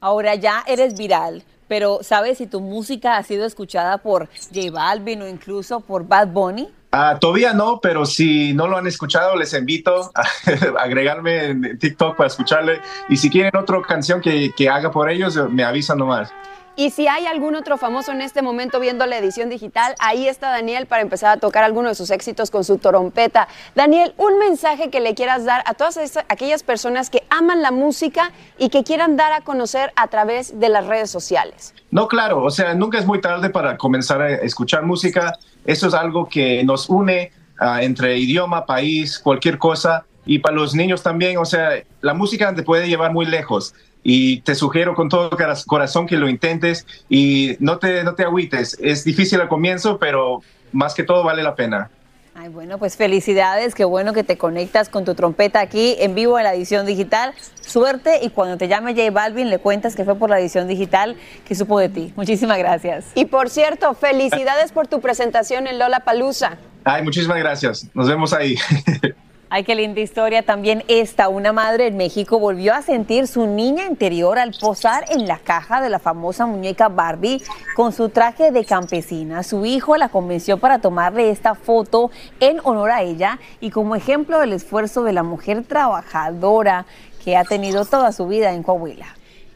Ahora 0.00 0.34
ya 0.34 0.64
eres 0.66 0.98
viral, 0.98 1.44
pero 1.68 2.00
¿sabes 2.02 2.38
si 2.38 2.48
tu 2.48 2.60
música 2.60 3.16
ha 3.16 3.22
sido 3.22 3.46
escuchada 3.46 3.98
por 3.98 4.28
J 4.52 4.72
Balvin 4.72 5.22
o 5.22 5.28
incluso 5.28 5.78
por 5.78 6.04
Bad 6.04 6.32
Bunny? 6.32 6.68
Ah, 6.96 7.18
todavía 7.20 7.52
no, 7.52 7.80
pero 7.82 8.06
si 8.06 8.52
no 8.52 8.68
lo 8.68 8.76
han 8.76 8.86
escuchado, 8.86 9.34
les 9.34 9.52
invito 9.52 10.12
a 10.14 10.22
agregarme 10.80 11.46
en 11.46 11.76
TikTok 11.76 12.16
para 12.16 12.28
escucharle. 12.28 12.80
Y 13.08 13.16
si 13.16 13.28
quieren 13.30 13.56
otra 13.56 13.82
canción 13.82 14.20
que, 14.20 14.52
que 14.56 14.68
haga 14.68 14.92
por 14.92 15.10
ellos, 15.10 15.36
me 15.50 15.64
avisan 15.64 15.98
nomás. 15.98 16.32
Y 16.76 16.90
si 16.90 17.06
hay 17.06 17.26
algún 17.26 17.54
otro 17.54 17.78
famoso 17.78 18.10
en 18.10 18.20
este 18.20 18.42
momento 18.42 18.80
viendo 18.80 19.06
la 19.06 19.16
edición 19.16 19.48
digital, 19.48 19.94
ahí 20.00 20.26
está 20.26 20.50
Daniel 20.50 20.86
para 20.86 21.02
empezar 21.02 21.30
a 21.30 21.40
tocar 21.40 21.62
alguno 21.62 21.88
de 21.88 21.94
sus 21.94 22.10
éxitos 22.10 22.50
con 22.50 22.64
su 22.64 22.78
trompeta. 22.78 23.46
Daniel, 23.76 24.12
un 24.16 24.38
mensaje 24.40 24.90
que 24.90 24.98
le 24.98 25.14
quieras 25.14 25.44
dar 25.44 25.62
a 25.66 25.74
todas 25.74 25.98
aquellas 26.28 26.64
personas 26.64 27.10
que 27.10 27.22
aman 27.30 27.62
la 27.62 27.70
música 27.70 28.32
y 28.58 28.70
que 28.70 28.82
quieran 28.82 29.16
dar 29.16 29.32
a 29.32 29.42
conocer 29.42 29.92
a 29.94 30.08
través 30.08 30.58
de 30.58 30.68
las 30.68 30.86
redes 30.86 31.10
sociales. 31.10 31.74
No, 31.92 32.08
claro, 32.08 32.42
o 32.42 32.50
sea, 32.50 32.74
nunca 32.74 32.98
es 32.98 33.06
muy 33.06 33.20
tarde 33.20 33.50
para 33.50 33.76
comenzar 33.76 34.20
a 34.20 34.28
escuchar 34.30 34.82
música. 34.82 35.38
Eso 35.64 35.86
es 35.86 35.94
algo 35.94 36.28
que 36.28 36.64
nos 36.64 36.88
une 36.88 37.30
ah, 37.60 37.84
entre 37.84 38.18
idioma, 38.18 38.66
país, 38.66 39.20
cualquier 39.20 39.58
cosa. 39.58 40.06
Y 40.26 40.38
para 40.38 40.56
los 40.56 40.74
niños 40.74 41.02
también, 41.02 41.38
o 41.38 41.44
sea, 41.44 41.82
la 42.00 42.14
música 42.14 42.54
te 42.54 42.62
puede 42.62 42.88
llevar 42.88 43.12
muy 43.12 43.26
lejos 43.26 43.74
y 44.02 44.40
te 44.40 44.54
sugiero 44.54 44.94
con 44.94 45.08
todo 45.08 45.30
corazón 45.66 46.06
que 46.06 46.16
lo 46.16 46.28
intentes 46.28 46.86
y 47.08 47.56
no 47.58 47.78
te, 47.78 48.04
no 48.04 48.14
te 48.14 48.24
agüites. 48.24 48.78
Es 48.80 49.04
difícil 49.04 49.40
al 49.40 49.48
comienzo, 49.48 49.98
pero 49.98 50.42
más 50.72 50.94
que 50.94 51.02
todo 51.02 51.24
vale 51.24 51.42
la 51.42 51.54
pena. 51.54 51.90
Ay, 52.36 52.48
bueno, 52.48 52.78
pues 52.78 52.96
felicidades, 52.96 53.76
qué 53.76 53.84
bueno 53.84 54.12
que 54.12 54.24
te 54.24 54.36
conectas 54.36 54.88
con 54.88 55.04
tu 55.04 55.14
trompeta 55.14 55.60
aquí 55.60 55.94
en 56.00 56.16
vivo 56.16 56.36
en 56.36 56.44
la 56.44 56.52
edición 56.52 56.84
digital. 56.84 57.32
Suerte 57.60 58.18
y 58.22 58.30
cuando 58.30 58.58
te 58.58 58.66
llame 58.66 58.92
J 58.92 59.10
Balvin 59.12 59.50
le 59.50 59.58
cuentas 59.58 59.94
que 59.94 60.04
fue 60.04 60.16
por 60.16 60.30
la 60.30 60.40
edición 60.40 60.66
digital 60.66 61.16
que 61.46 61.54
supo 61.54 61.78
de 61.78 61.88
ti. 61.88 62.12
Muchísimas 62.16 62.58
gracias. 62.58 63.06
Y 63.14 63.26
por 63.26 63.50
cierto, 63.50 63.94
felicidades 63.94 64.72
por 64.72 64.88
tu 64.88 65.00
presentación 65.00 65.68
en 65.68 65.78
Lola 65.78 66.00
Palusa. 66.00 66.58
Ay, 66.82 67.04
muchísimas 67.04 67.38
gracias. 67.38 67.88
Nos 67.94 68.08
vemos 68.08 68.32
ahí. 68.32 68.56
Ay, 69.50 69.62
qué 69.62 69.74
linda 69.74 70.00
historia 70.00 70.42
también 70.42 70.82
esta. 70.88 71.28
Una 71.28 71.52
madre 71.52 71.86
en 71.86 71.96
México 71.96 72.38
volvió 72.38 72.74
a 72.74 72.82
sentir 72.82 73.26
su 73.26 73.46
niña 73.46 73.84
interior 73.86 74.38
al 74.38 74.52
posar 74.58 75.04
en 75.10 75.28
la 75.28 75.38
caja 75.38 75.80
de 75.80 75.90
la 75.90 75.98
famosa 75.98 76.46
muñeca 76.46 76.88
Barbie 76.88 77.42
con 77.76 77.92
su 77.92 78.08
traje 78.08 78.50
de 78.50 78.64
campesina. 78.64 79.42
Su 79.42 79.66
hijo 79.66 79.96
la 79.96 80.08
convenció 80.08 80.58
para 80.58 80.78
tomarle 80.78 81.30
esta 81.30 81.54
foto 81.54 82.10
en 82.40 82.58
honor 82.64 82.90
a 82.90 83.02
ella 83.02 83.38
y 83.60 83.70
como 83.70 83.94
ejemplo 83.96 84.40
del 84.40 84.54
esfuerzo 84.54 85.04
de 85.04 85.12
la 85.12 85.22
mujer 85.22 85.62
trabajadora 85.64 86.86
que 87.22 87.36
ha 87.36 87.44
tenido 87.44 87.84
toda 87.84 88.12
su 88.12 88.26
vida 88.26 88.52
en 88.52 88.62
Coahuila. 88.62 89.06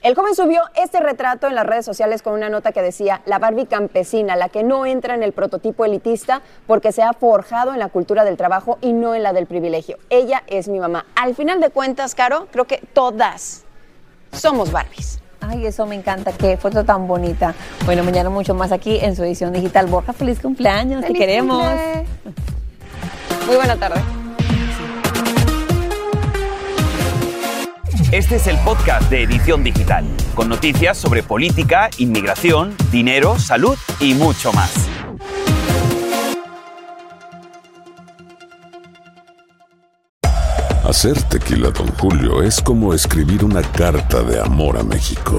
El 0.01 0.15
joven 0.15 0.35
subió 0.37 0.63
este 0.77 1.01
retrato 1.01 1.49
en 1.49 1.57
las 1.57 1.67
redes 1.67 1.85
sociales 1.85 2.23
con 2.23 2.35
una 2.35 2.49
nota 2.49 2.71
que 2.71 2.83
decía, 2.83 3.21
la 3.27 3.41
Barbie 3.41 3.67
campesina, 3.67 4.37
la 4.37 4.49
que 4.49 4.63
no 4.63 4.87
entra 4.87 5.15
en 5.15 5.25
el 5.25 5.33
prototipo 5.33 5.85
elitista 5.85 6.43
porque 6.69 6.93
se 6.93 7.03
ha 7.03 7.13
forjado 7.13 7.73
en 7.73 7.81
la 7.81 7.89
cultura 7.89 8.25
del 8.25 8.37
trabajo 8.37 8.79
y 8.81 8.93
no 8.93 9.17
en 9.17 9.25
la 9.25 9.33
del 9.33 9.47
privilegio. 9.47 9.99
Ella 10.09 10.45
es 10.47 10.69
mi 10.69 10.79
mamá. 10.79 11.05
Al 11.17 11.35
final 11.35 11.61
de 11.61 11.71
cuentas, 11.71 12.15
Caro, 12.15 12.47
creo 12.53 12.65
que 12.65 12.81
todas 12.93 13.65
somos 14.33 14.71
Barbies. 14.71 15.21
Ay, 15.41 15.67
eso 15.67 15.85
me 15.85 15.97
encanta, 15.97 16.33
qué 16.33 16.57
foto 16.57 16.85
tan 16.85 17.09
bonita. 17.09 17.55
Bueno, 17.85 18.05
mañana 18.05 18.31
mucho 18.31 18.55
más 18.55 18.71
aquí 18.71 18.99
en 19.01 19.17
su 19.17 19.25
edición 19.25 19.53
digital. 19.53 19.87
Borja, 19.87 20.13
feliz 20.13 20.39
cumpleaños, 20.41 21.05
te 21.05 21.13
queremos. 21.13 21.73
Muy 23.47 23.57
buena 23.57 23.77
tarde. 23.77 24.01
Este 28.11 28.37
es 28.37 28.47
el 28.47 28.57
podcast 28.61 29.11
de 29.11 29.25
Edición 29.25 29.63
Digital, 29.63 30.03
con 30.35 30.49
noticias 30.49 30.97
sobre 30.97 31.23
política, 31.23 31.91
inmigración, 31.99 32.75
dinero, 32.91 33.39
salud 33.39 33.77
y 34.01 34.15
mucho 34.15 34.51
más. 34.55 34.89
Hacer 40.85 41.23
tequila, 41.25 41.69
don 41.69 41.89
Julio, 41.99 42.43
es 42.43 42.63
como 42.63 42.95
escribir 42.95 43.45
una 43.45 43.61
carta 43.61 44.23
de 44.23 44.41
amor 44.41 44.79
a 44.79 44.83
México. 44.83 45.37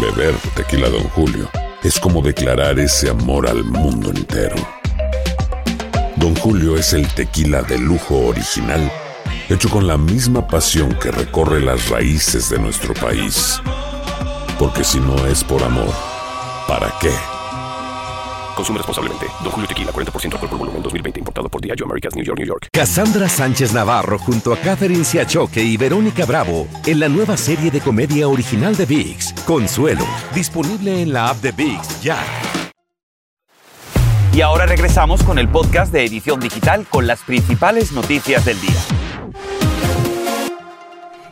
Beber 0.00 0.34
tequila, 0.56 0.88
don 0.88 1.04
Julio, 1.10 1.50
es 1.82 2.00
como 2.00 2.22
declarar 2.22 2.78
ese 2.78 3.10
amor 3.10 3.46
al 3.46 3.64
mundo 3.64 4.08
entero. 4.08 4.56
Don 6.16 6.34
Julio 6.36 6.78
es 6.78 6.94
el 6.94 7.06
tequila 7.08 7.60
de 7.60 7.76
lujo 7.76 8.16
original 8.28 8.90
hecho 9.48 9.68
con 9.68 9.86
la 9.86 9.98
misma 9.98 10.46
pasión 10.46 10.94
que 11.00 11.10
recorre 11.10 11.60
las 11.60 11.88
raíces 11.88 12.48
de 12.50 12.58
nuestro 12.58 12.94
país. 12.94 13.60
Porque 14.58 14.84
si 14.84 15.00
no 15.00 15.26
es 15.26 15.42
por 15.44 15.62
amor, 15.62 15.92
¿para 16.66 16.92
qué? 17.00 17.10
Consume 18.54 18.78
responsablemente. 18.78 19.26
Don 19.42 19.50
Julio 19.50 19.68
Tequila, 19.68 19.92
40% 19.92 20.32
alcohol 20.34 20.48
por 20.48 20.58
volumen, 20.58 20.82
2020. 20.82 21.20
Importado 21.20 21.48
por 21.48 21.60
Diageo 21.60 21.86
Americas, 21.86 22.14
New 22.14 22.24
York, 22.24 22.38
New 22.38 22.46
York. 22.46 22.68
Cassandra 22.72 23.28
Sánchez 23.28 23.72
Navarro 23.72 24.18
junto 24.18 24.52
a 24.52 24.56
Catherine 24.56 25.04
Siachoque 25.04 25.62
y 25.62 25.76
Verónica 25.76 26.24
Bravo 26.24 26.68
en 26.86 27.00
la 27.00 27.08
nueva 27.08 27.36
serie 27.36 27.70
de 27.70 27.80
comedia 27.80 28.28
original 28.28 28.76
de 28.76 28.86
VIX, 28.86 29.32
Consuelo. 29.44 30.06
Disponible 30.34 31.02
en 31.02 31.12
la 31.12 31.30
app 31.30 31.38
de 31.38 31.52
VIX, 31.52 32.02
ya. 32.02 32.18
Y 34.32 34.40
ahora 34.40 34.66
regresamos 34.66 35.22
con 35.22 35.38
el 35.38 35.48
podcast 35.48 35.92
de 35.92 36.04
Edición 36.04 36.40
Digital 36.40 36.86
con 36.88 37.06
las 37.06 37.22
principales 37.22 37.92
noticias 37.92 38.44
del 38.44 38.60
día. 38.60 38.93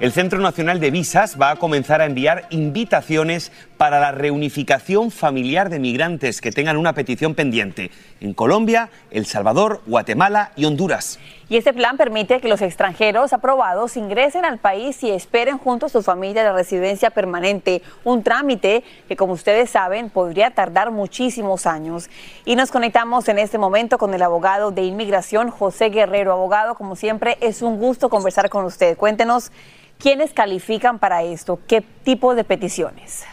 El 0.02 0.10
Centro 0.10 0.40
Nacional 0.40 0.80
de 0.80 0.90
Visas 0.90 1.40
va 1.40 1.52
a 1.52 1.56
comenzar 1.60 2.00
a 2.00 2.06
enviar 2.06 2.48
invitaciones 2.50 3.52
para 3.76 4.00
la 4.00 4.10
reunificación 4.10 5.12
familiar 5.12 5.70
de 5.70 5.78
migrantes 5.78 6.40
que 6.40 6.50
tengan 6.50 6.76
una 6.76 6.92
petición 6.92 7.36
pendiente 7.36 7.92
en 8.20 8.34
Colombia, 8.34 8.90
El 9.12 9.26
Salvador, 9.26 9.80
Guatemala 9.86 10.50
y 10.56 10.64
Honduras. 10.64 11.20
Y 11.52 11.58
este 11.58 11.74
plan 11.74 11.98
permite 11.98 12.40
que 12.40 12.48
los 12.48 12.62
extranjeros 12.62 13.34
aprobados 13.34 13.98
ingresen 13.98 14.46
al 14.46 14.56
país 14.56 15.02
y 15.02 15.10
esperen 15.10 15.58
junto 15.58 15.84
a 15.84 15.88
su 15.90 16.02
familia 16.02 16.44
de 16.44 16.52
residencia 16.54 17.10
permanente, 17.10 17.82
un 18.04 18.22
trámite 18.22 18.82
que 19.06 19.16
como 19.16 19.34
ustedes 19.34 19.68
saben 19.68 20.08
podría 20.08 20.52
tardar 20.52 20.90
muchísimos 20.90 21.66
años. 21.66 22.08
Y 22.46 22.56
nos 22.56 22.70
conectamos 22.70 23.28
en 23.28 23.38
este 23.38 23.58
momento 23.58 23.98
con 23.98 24.14
el 24.14 24.22
abogado 24.22 24.70
de 24.70 24.84
inmigración 24.84 25.50
José 25.50 25.90
Guerrero. 25.90 26.32
Abogado, 26.32 26.74
como 26.74 26.96
siempre, 26.96 27.36
es 27.42 27.60
un 27.60 27.78
gusto 27.78 28.08
conversar 28.08 28.48
con 28.48 28.64
usted. 28.64 28.96
Cuéntenos 28.96 29.52
¿Quiénes 29.98 30.32
califican 30.32 30.98
para 30.98 31.22
esto? 31.22 31.60
¿Qué 31.68 31.80
tipo 31.80 32.34
de 32.34 32.44
peticiones? 32.44 33.26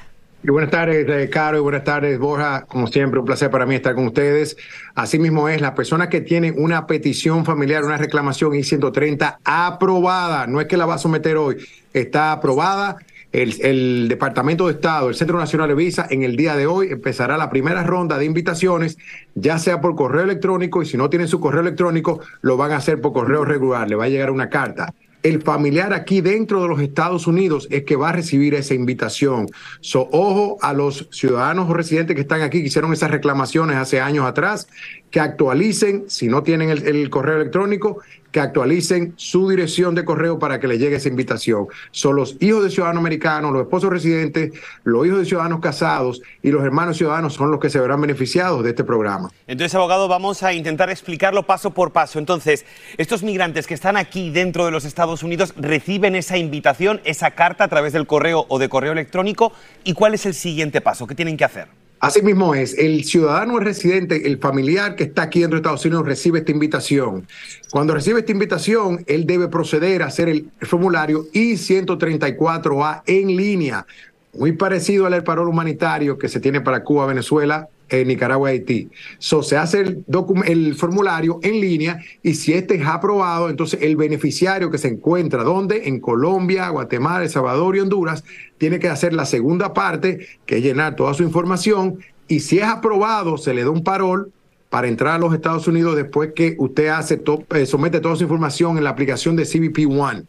Buenas 0.47 0.71
tardes, 0.71 1.07
eh, 1.07 1.29
Caro, 1.29 1.57
y 1.57 1.61
buenas 1.61 1.83
tardes, 1.83 2.17
Borja. 2.17 2.65
Como 2.65 2.87
siempre, 2.87 3.19
un 3.19 3.25
placer 3.25 3.51
para 3.51 3.65
mí 3.65 3.75
estar 3.75 3.95
con 3.95 4.07
ustedes. 4.07 4.57
Asimismo 4.95 5.49
es, 5.49 5.61
la 5.61 5.75
persona 5.75 6.09
que 6.09 6.21
tiene 6.21 6.51
una 6.51 6.87
petición 6.87 7.45
familiar, 7.45 7.83
una 7.83 7.97
reclamación 7.97 8.55
I-130 8.55 9.37
aprobada, 9.43 10.47
no 10.47 10.61
es 10.61 10.67
que 10.67 10.77
la 10.77 10.85
va 10.85 10.95
a 10.95 10.97
someter 10.97 11.37
hoy, 11.37 11.57
está 11.93 12.31
aprobada. 12.31 12.97
El, 13.31 13.61
el, 13.61 14.07
Departamento 14.09 14.65
de 14.65 14.73
Estado, 14.73 15.09
el 15.09 15.15
Centro 15.15 15.37
Nacional 15.37 15.67
de 15.67 15.75
Visa, 15.75 16.07
en 16.09 16.23
el 16.23 16.35
día 16.35 16.55
de 16.55 16.65
hoy 16.65 16.87
empezará 16.89 17.37
la 17.37 17.51
primera 17.51 17.83
ronda 17.83 18.17
de 18.17 18.25
invitaciones, 18.25 18.97
ya 19.35 19.59
sea 19.59 19.81
por 19.81 19.95
correo 19.95 20.23
electrónico, 20.23 20.81
y 20.81 20.87
si 20.87 20.97
no 20.97 21.11
tienen 21.11 21.27
su 21.27 21.39
correo 21.39 21.61
electrónico, 21.61 22.21
lo 22.41 22.57
van 22.57 22.71
a 22.71 22.77
hacer 22.77 22.99
por 22.99 23.13
correo 23.13 23.45
regular, 23.45 23.87
le 23.87 23.95
va 23.95 24.05
a 24.05 24.09
llegar 24.09 24.31
una 24.31 24.49
carta 24.49 24.95
el 25.23 25.41
familiar 25.41 25.93
aquí 25.93 26.21
dentro 26.21 26.61
de 26.61 26.69
los 26.69 26.81
Estados 26.81 27.27
Unidos 27.27 27.67
es 27.71 27.83
que 27.83 27.95
va 27.95 28.09
a 28.09 28.13
recibir 28.13 28.53
esa 28.55 28.73
invitación. 28.73 29.47
So, 29.81 30.07
ojo 30.11 30.57
a 30.61 30.73
los 30.73 31.07
ciudadanos 31.11 31.69
o 31.69 31.73
residentes 31.73 32.15
que 32.15 32.21
están 32.21 32.41
aquí, 32.41 32.61
que 32.61 32.67
hicieron 32.67 32.93
esas 32.93 33.11
reclamaciones 33.11 33.77
hace 33.77 33.99
años 33.99 34.25
atrás, 34.25 34.67
que 35.11 35.19
actualicen, 35.19 36.05
si 36.07 36.27
no 36.27 36.43
tienen 36.43 36.69
el, 36.69 37.09
correo 37.09 37.35
electrónico, 37.35 38.01
que 38.31 38.39
actualicen 38.39 39.13
su 39.15 39.49
dirección 39.49 39.95
de 39.95 40.05
correo 40.05 40.39
para 40.39 40.59
que 40.59 40.67
les 40.67 40.79
llegue 40.79 40.97
esa 40.97 41.09
invitación. 41.09 41.67
Son 41.91 42.15
los 42.15 42.37
hijos 42.39 42.63
de 42.63 42.69
ciudadanos 42.69 43.01
americanos, 43.01 43.51
los 43.51 43.63
esposos 43.63 43.89
residentes, 43.89 44.53
los 44.83 45.05
hijos 45.05 45.19
de 45.19 45.25
ciudadanos 45.25 45.59
casados 45.59 46.21
y 46.41 46.51
los 46.51 46.63
hermanos 46.63 46.97
ciudadanos 46.97 47.33
son 47.33 47.51
los 47.51 47.59
que 47.59 47.69
se 47.69 47.79
verán 47.79 48.01
beneficiados 48.01 48.63
de 48.63 48.69
este 48.69 48.83
programa. 48.83 49.29
Entonces, 49.47 49.73
abogado, 49.75 50.07
vamos 50.07 50.43
a 50.43 50.53
intentar 50.53 50.89
explicarlo 50.89 51.43
paso 51.43 51.71
por 51.71 51.91
paso. 51.91 52.19
Entonces, 52.19 52.65
estos 52.97 53.23
migrantes 53.23 53.67
que 53.67 53.73
están 53.73 53.97
aquí 53.97 54.29
dentro 54.29 54.65
de 54.65 54.71
los 54.71 54.85
Estados 54.85 55.23
Unidos 55.23 55.53
reciben 55.57 56.15
esa 56.15 56.37
invitación, 56.37 57.01
esa 57.03 57.31
carta 57.31 57.63
a 57.63 57.67
través 57.67 57.93
del 57.93 58.07
correo 58.07 58.45
o 58.49 58.59
de 58.59 58.69
correo 58.69 58.91
electrónico. 58.91 59.53
¿Y 59.83 59.93
cuál 59.93 60.13
es 60.13 60.25
el 60.25 60.33
siguiente 60.33 60.81
paso? 60.81 61.07
¿Qué 61.07 61.15
tienen 61.15 61.37
que 61.37 61.45
hacer? 61.45 61.78
Así 61.99 62.21
mismo 62.21 62.55
es, 62.55 62.77
el 62.77 63.03
ciudadano 63.03 63.59
residente, 63.59 64.25
el 64.25 64.37
familiar 64.37 64.95
que 64.95 65.03
está 65.03 65.23
aquí 65.23 65.41
dentro 65.41 65.57
de 65.57 65.61
Estados 65.61 65.85
Unidos 65.85 66.05
recibe 66.05 66.39
esta 66.39 66.51
invitación. 66.51 67.27
Cuando 67.71 67.93
recibe 67.93 68.19
esta 68.19 68.31
invitación, 68.31 69.03
él 69.05 69.25
debe 69.25 69.49
proceder 69.49 70.01
a 70.01 70.05
hacer 70.05 70.29
el 70.29 70.49
formulario 70.61 71.27
I-134A 71.33 73.03
en 73.05 73.35
línea, 73.35 73.85
muy 74.33 74.53
parecido 74.53 75.07
al 75.07 75.23
parol 75.23 75.49
humanitario 75.49 76.17
que 76.17 76.29
se 76.29 76.39
tiene 76.39 76.61
para 76.61 76.83
Cuba, 76.85 77.05
Venezuela, 77.05 77.67
Nicaragua 78.05 78.51
y 78.51 78.57
Haití. 78.59 78.89
So, 79.17 79.43
se 79.43 79.57
hace 79.57 79.97
el, 80.45 80.75
formulario 80.75 81.39
en 81.43 81.59
línea 81.59 81.99
y 82.23 82.33
si 82.35 82.53
este 82.53 82.75
es 82.75 82.85
aprobado, 82.85 83.49
entonces 83.49 83.79
el 83.81 83.95
beneficiario 83.95 84.69
que 84.71 84.77
se 84.77 84.87
encuentra 84.87 85.43
donde 85.43 85.87
en 85.87 85.99
Colombia, 85.99 86.69
Guatemala, 86.69 87.23
El 87.23 87.29
Salvador 87.29 87.75
y 87.75 87.79
Honduras 87.79 88.23
tiene 88.57 88.79
que 88.79 88.89
hacer 88.89 89.13
la 89.13 89.25
segunda 89.25 89.73
parte, 89.73 90.27
que 90.45 90.57
es 90.57 90.63
llenar 90.63 90.95
toda 90.95 91.13
su 91.13 91.23
información 91.23 91.99
y 92.27 92.41
si 92.41 92.59
es 92.59 92.65
aprobado, 92.65 93.37
se 93.37 93.53
le 93.53 93.63
da 93.63 93.69
un 93.71 93.83
parol 93.83 94.31
para 94.69 94.87
entrar 94.87 95.15
a 95.15 95.19
los 95.19 95.33
Estados 95.33 95.67
Unidos 95.67 95.95
después 95.95 96.31
que 96.35 96.55
usted 96.59 96.87
hace 96.89 97.17
to- 97.17 97.43
eh, 97.55 97.65
somete 97.65 97.99
toda 97.99 98.15
su 98.15 98.23
información 98.23 98.77
en 98.77 98.83
la 98.83 98.91
aplicación 98.91 99.35
de 99.35 99.45
CBP 99.45 99.87
One. 99.87 100.25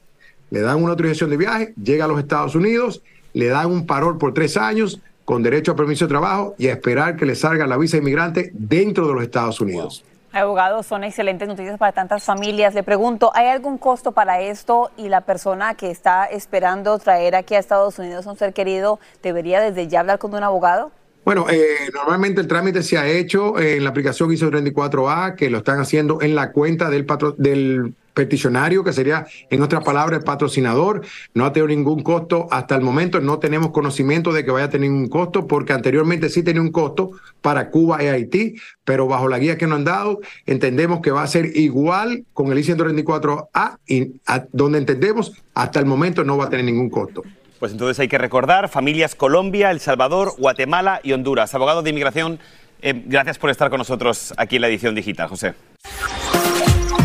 Le 0.50 0.60
dan 0.60 0.82
una 0.82 0.92
autorización 0.92 1.28
de 1.28 1.36
viaje, 1.36 1.74
llega 1.82 2.06
a 2.06 2.08
los 2.08 2.18
Estados 2.18 2.54
Unidos, 2.54 3.02
le 3.34 3.46
dan 3.48 3.70
un 3.70 3.86
parol 3.86 4.16
por 4.16 4.32
tres 4.32 4.56
años 4.56 5.00
con 5.30 5.44
derecho 5.44 5.70
a 5.72 5.76
permiso 5.76 6.06
de 6.06 6.08
trabajo 6.08 6.56
y 6.58 6.66
a 6.66 6.72
esperar 6.72 7.16
que 7.16 7.24
le 7.24 7.36
salga 7.36 7.64
la 7.68 7.76
visa 7.76 7.98
inmigrante 7.98 8.50
dentro 8.52 9.06
de 9.06 9.14
los 9.14 9.22
Estados 9.22 9.60
Unidos. 9.60 10.04
Abogados, 10.32 10.86
son 10.86 11.04
excelentes 11.04 11.46
noticias 11.46 11.78
para 11.78 11.92
tantas 11.92 12.24
familias. 12.24 12.74
Le 12.74 12.82
pregunto, 12.82 13.30
¿hay 13.32 13.46
algún 13.46 13.78
costo 13.78 14.10
para 14.10 14.40
esto 14.40 14.90
y 14.96 15.08
la 15.08 15.20
persona 15.20 15.74
que 15.74 15.90
está 15.92 16.24
esperando 16.24 16.98
traer 16.98 17.36
aquí 17.36 17.54
a 17.54 17.60
Estados 17.60 17.96
Unidos 18.00 18.26
a 18.26 18.30
un 18.32 18.36
ser 18.38 18.52
querido 18.52 18.98
debería 19.22 19.60
desde 19.60 19.86
ya 19.86 20.00
hablar 20.00 20.18
con 20.18 20.34
un 20.34 20.42
abogado? 20.42 20.90
Bueno, 21.24 21.46
eh, 21.48 21.90
normalmente 21.94 22.40
el 22.40 22.48
trámite 22.48 22.82
se 22.82 22.98
ha 22.98 23.06
hecho 23.06 23.56
en 23.60 23.84
la 23.84 23.90
aplicación 23.90 24.32
ISO 24.32 24.50
34A, 24.50 25.36
que 25.36 25.48
lo 25.50 25.58
están 25.58 25.78
haciendo 25.78 26.20
en 26.22 26.34
la 26.34 26.50
cuenta 26.50 26.90
del, 26.90 27.06
patro- 27.06 27.36
del 27.38 27.94
peticionario, 28.14 28.84
que 28.84 28.92
sería, 28.92 29.26
en 29.50 29.62
otras 29.62 29.84
palabras, 29.84 30.20
el 30.20 30.24
patrocinador. 30.24 31.02
No 31.34 31.44
ha 31.44 31.52
tenido 31.52 31.68
ningún 31.68 32.02
costo 32.02 32.48
hasta 32.50 32.74
el 32.74 32.82
momento. 32.82 33.20
No 33.20 33.38
tenemos 33.38 33.70
conocimiento 33.70 34.32
de 34.32 34.44
que 34.44 34.50
vaya 34.50 34.66
a 34.66 34.70
tener 34.70 34.90
un 34.90 35.08
costo, 35.08 35.46
porque 35.46 35.72
anteriormente 35.72 36.28
sí 36.28 36.42
tenía 36.42 36.62
un 36.62 36.72
costo 36.72 37.10
para 37.40 37.70
Cuba 37.70 38.02
y 38.02 38.06
Haití, 38.06 38.56
pero 38.84 39.06
bajo 39.06 39.28
la 39.28 39.38
guía 39.38 39.56
que 39.56 39.66
nos 39.66 39.78
han 39.78 39.84
dado, 39.84 40.20
entendemos 40.46 41.00
que 41.00 41.10
va 41.10 41.22
a 41.22 41.26
ser 41.26 41.56
igual 41.56 42.24
con 42.32 42.50
el 42.52 42.58
I-134A, 42.58 43.78
y 43.86 44.20
donde 44.52 44.78
entendemos 44.78 45.32
hasta 45.54 45.78
el 45.78 45.86
momento 45.86 46.24
no 46.24 46.36
va 46.36 46.46
a 46.46 46.50
tener 46.50 46.64
ningún 46.64 46.90
costo. 46.90 47.22
Pues 47.58 47.72
entonces 47.72 48.00
hay 48.00 48.08
que 48.08 48.18
recordar 48.18 48.70
familias 48.70 49.14
Colombia, 49.14 49.70
El 49.70 49.80
Salvador, 49.80 50.34
Guatemala 50.38 51.00
y 51.02 51.12
Honduras. 51.12 51.54
Abogado 51.54 51.82
de 51.82 51.90
inmigración, 51.90 52.38
eh, 52.80 53.02
gracias 53.04 53.38
por 53.38 53.50
estar 53.50 53.68
con 53.68 53.78
nosotros 53.78 54.32
aquí 54.38 54.56
en 54.56 54.62
la 54.62 54.68
edición 54.68 54.94
digital, 54.94 55.28
José. 55.28 55.54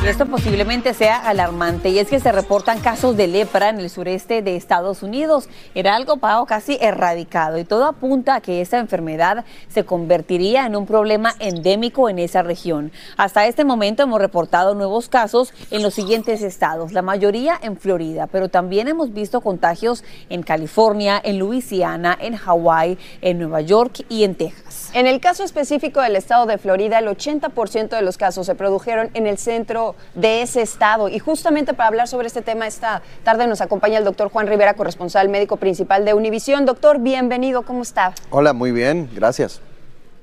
Esto 0.05 0.27
posiblemente 0.27 0.93
sea 0.93 1.17
alarmante 1.17 1.89
y 1.89 1.97
es 1.97 2.07
que 2.07 2.19
se 2.19 2.31
reportan 2.31 2.79
casos 2.79 3.17
de 3.17 3.25
lepra 3.25 3.69
en 3.69 3.79
el 3.79 3.89
sureste 3.89 4.43
de 4.43 4.55
Estados 4.55 5.01
Unidos. 5.01 5.50
Era 5.74 5.95
algo 5.95 6.17
pago 6.17 6.45
casi 6.45 6.77
erradicado 6.79 7.57
y 7.57 7.65
todo 7.65 7.85
apunta 7.85 8.35
a 8.35 8.41
que 8.41 8.62
esta 8.62 8.77
enfermedad 8.77 9.45
se 9.67 9.83
convertiría 9.83 10.67
en 10.67 10.75
un 10.75 10.85
problema 10.85 11.33
endémico 11.39 12.07
en 12.07 12.19
esa 12.19 12.43
región. 12.43 12.91
Hasta 13.17 13.47
este 13.47 13.65
momento 13.65 14.03
hemos 14.03 14.21
reportado 14.21 14.75
nuevos 14.75 15.09
casos 15.09 15.51
en 15.71 15.81
los 15.81 15.95
siguientes 15.95 16.43
estados, 16.43 16.93
la 16.93 17.01
mayoría 17.01 17.57
en 17.59 17.75
Florida, 17.75 18.27
pero 18.27 18.47
también 18.47 18.88
hemos 18.88 19.12
visto 19.12 19.41
contagios 19.41 20.03
en 20.29 20.43
California, 20.43 21.19
en 21.21 21.39
Luisiana, 21.39 22.15
en 22.21 22.35
Hawái, 22.35 23.00
en 23.21 23.39
Nueva 23.39 23.62
York 23.62 24.05
y 24.07 24.24
en 24.24 24.35
Texas. 24.35 24.91
En 24.93 25.07
el 25.07 25.19
caso 25.19 25.43
específico 25.43 26.00
del 26.00 26.15
estado 26.15 26.45
de 26.45 26.59
Florida, 26.59 27.00
el 27.00 27.07
80% 27.07 27.89
de 27.89 28.01
los 28.03 28.17
casos 28.17 28.45
se 28.45 28.53
produjeron 28.53 29.09
en 29.15 29.25
el 29.25 29.39
centro 29.39 29.94
de 30.13 30.41
ese 30.41 30.61
estado. 30.61 31.09
Y 31.09 31.19
justamente 31.19 31.73
para 31.73 31.87
hablar 31.87 32.07
sobre 32.07 32.27
este 32.27 32.41
tema 32.41 32.67
esta 32.67 33.01
tarde 33.23 33.47
nos 33.47 33.61
acompaña 33.61 33.97
el 33.97 34.03
doctor 34.03 34.29
Juan 34.29 34.47
Rivera, 34.47 34.73
corresponsal 34.73 35.29
médico 35.29 35.57
principal 35.57 36.05
de 36.05 36.13
Univisión. 36.13 36.65
Doctor, 36.65 36.99
bienvenido, 36.99 37.63
¿cómo 37.63 37.81
está? 37.81 38.13
Hola, 38.29 38.53
muy 38.53 38.71
bien, 38.71 39.09
gracias. 39.13 39.61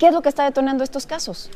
¿Qué 0.03 0.09
es 0.09 0.13
lo 0.13 0.21
que 0.21 0.29
está 0.29 0.45
detonando 0.45 0.83
estos 0.83 1.07
casos? 1.07 1.49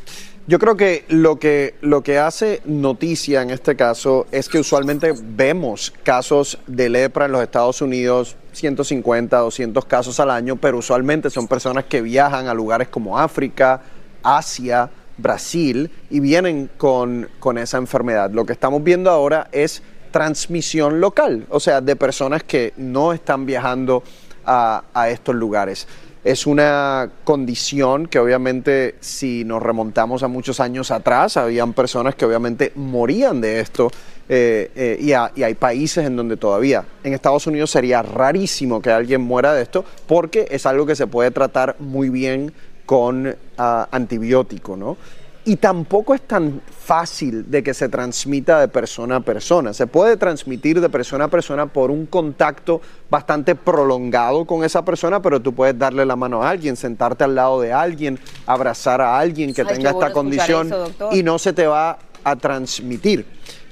Yo 0.46 0.60
creo 0.60 0.76
que 0.76 1.04
lo 1.08 1.40
que 1.40 1.74
lo 1.80 2.02
que 2.02 2.20
hace 2.20 2.62
noticia 2.64 3.42
en 3.42 3.50
este 3.50 3.74
caso 3.74 4.28
es 4.30 4.48
que 4.48 4.60
usualmente 4.60 5.12
vemos 5.20 5.92
casos 6.04 6.56
de 6.68 6.88
lepra 6.88 7.24
en 7.24 7.32
los 7.32 7.42
Estados 7.42 7.82
Unidos, 7.82 8.36
150, 8.52 9.36
200 9.36 9.84
casos 9.86 10.20
al 10.20 10.30
año, 10.30 10.54
pero 10.54 10.78
usualmente 10.78 11.28
son 11.30 11.48
personas 11.48 11.86
que 11.86 12.00
viajan 12.00 12.46
a 12.46 12.54
lugares 12.54 12.86
como 12.86 13.18
África, 13.18 13.82
Asia, 14.22 14.88
Brasil 15.18 15.90
y 16.10 16.20
vienen 16.20 16.70
con, 16.76 17.28
con 17.38 17.58
esa 17.58 17.78
enfermedad. 17.78 18.30
Lo 18.30 18.44
que 18.44 18.52
estamos 18.52 18.82
viendo 18.84 19.10
ahora 19.10 19.48
es 19.52 19.82
transmisión 20.10 21.00
local, 21.00 21.46
o 21.50 21.60
sea, 21.60 21.80
de 21.80 21.94
personas 21.96 22.42
que 22.42 22.72
no 22.76 23.12
están 23.12 23.44
viajando 23.46 24.02
a, 24.44 24.84
a 24.94 25.10
estos 25.10 25.34
lugares. 25.34 25.86
Es 26.24 26.46
una 26.46 27.10
condición 27.22 28.06
que 28.08 28.18
obviamente 28.18 28.96
si 29.00 29.44
nos 29.44 29.62
remontamos 29.62 30.22
a 30.24 30.28
muchos 30.28 30.58
años 30.58 30.90
atrás, 30.90 31.36
habían 31.36 31.72
personas 31.72 32.16
que 32.16 32.24
obviamente 32.24 32.72
morían 32.74 33.40
de 33.40 33.60
esto 33.60 33.90
eh, 34.28 34.72
eh, 34.74 34.98
y, 35.00 35.12
ha- 35.12 35.30
y 35.36 35.44
hay 35.44 35.54
países 35.54 36.04
en 36.04 36.16
donde 36.16 36.36
todavía, 36.36 36.84
en 37.04 37.12
Estados 37.14 37.46
Unidos 37.46 37.70
sería 37.70 38.02
rarísimo 38.02 38.82
que 38.82 38.90
alguien 38.90 39.20
muera 39.20 39.52
de 39.54 39.62
esto 39.62 39.84
porque 40.08 40.48
es 40.50 40.66
algo 40.66 40.84
que 40.84 40.96
se 40.96 41.06
puede 41.06 41.30
tratar 41.30 41.76
muy 41.78 42.08
bien 42.08 42.52
con 42.86 43.36
ah, 43.58 43.88
antibiótico, 43.90 44.76
¿no? 44.76 44.96
Y 45.44 45.56
tampoco 45.56 46.12
es 46.12 46.22
tan 46.22 46.60
fácil 46.66 47.48
de 47.48 47.62
que 47.62 47.72
se 47.72 47.88
transmita 47.88 48.58
de 48.58 48.66
persona 48.66 49.16
a 49.16 49.20
persona. 49.20 49.72
Se 49.72 49.86
puede 49.86 50.16
transmitir 50.16 50.80
de 50.80 50.88
persona 50.88 51.26
a 51.26 51.28
persona 51.28 51.66
por 51.66 51.92
un 51.92 52.06
contacto 52.06 52.80
bastante 53.08 53.54
prolongado 53.54 54.44
con 54.44 54.64
esa 54.64 54.84
persona, 54.84 55.22
pero 55.22 55.40
tú 55.40 55.54
puedes 55.54 55.78
darle 55.78 56.04
la 56.04 56.16
mano 56.16 56.42
a 56.42 56.50
alguien, 56.50 56.76
sentarte 56.76 57.22
al 57.22 57.36
lado 57.36 57.60
de 57.60 57.72
alguien, 57.72 58.18
abrazar 58.44 59.00
a 59.00 59.20
alguien 59.20 59.54
que 59.54 59.62
Ay, 59.62 59.68
tenga 59.68 59.90
esta 59.90 60.12
condición 60.12 60.66
eso, 60.66 61.10
y 61.12 61.22
no 61.22 61.38
se 61.38 61.52
te 61.52 61.68
va 61.68 61.96
a 62.24 62.34
transmitir. 62.34 63.24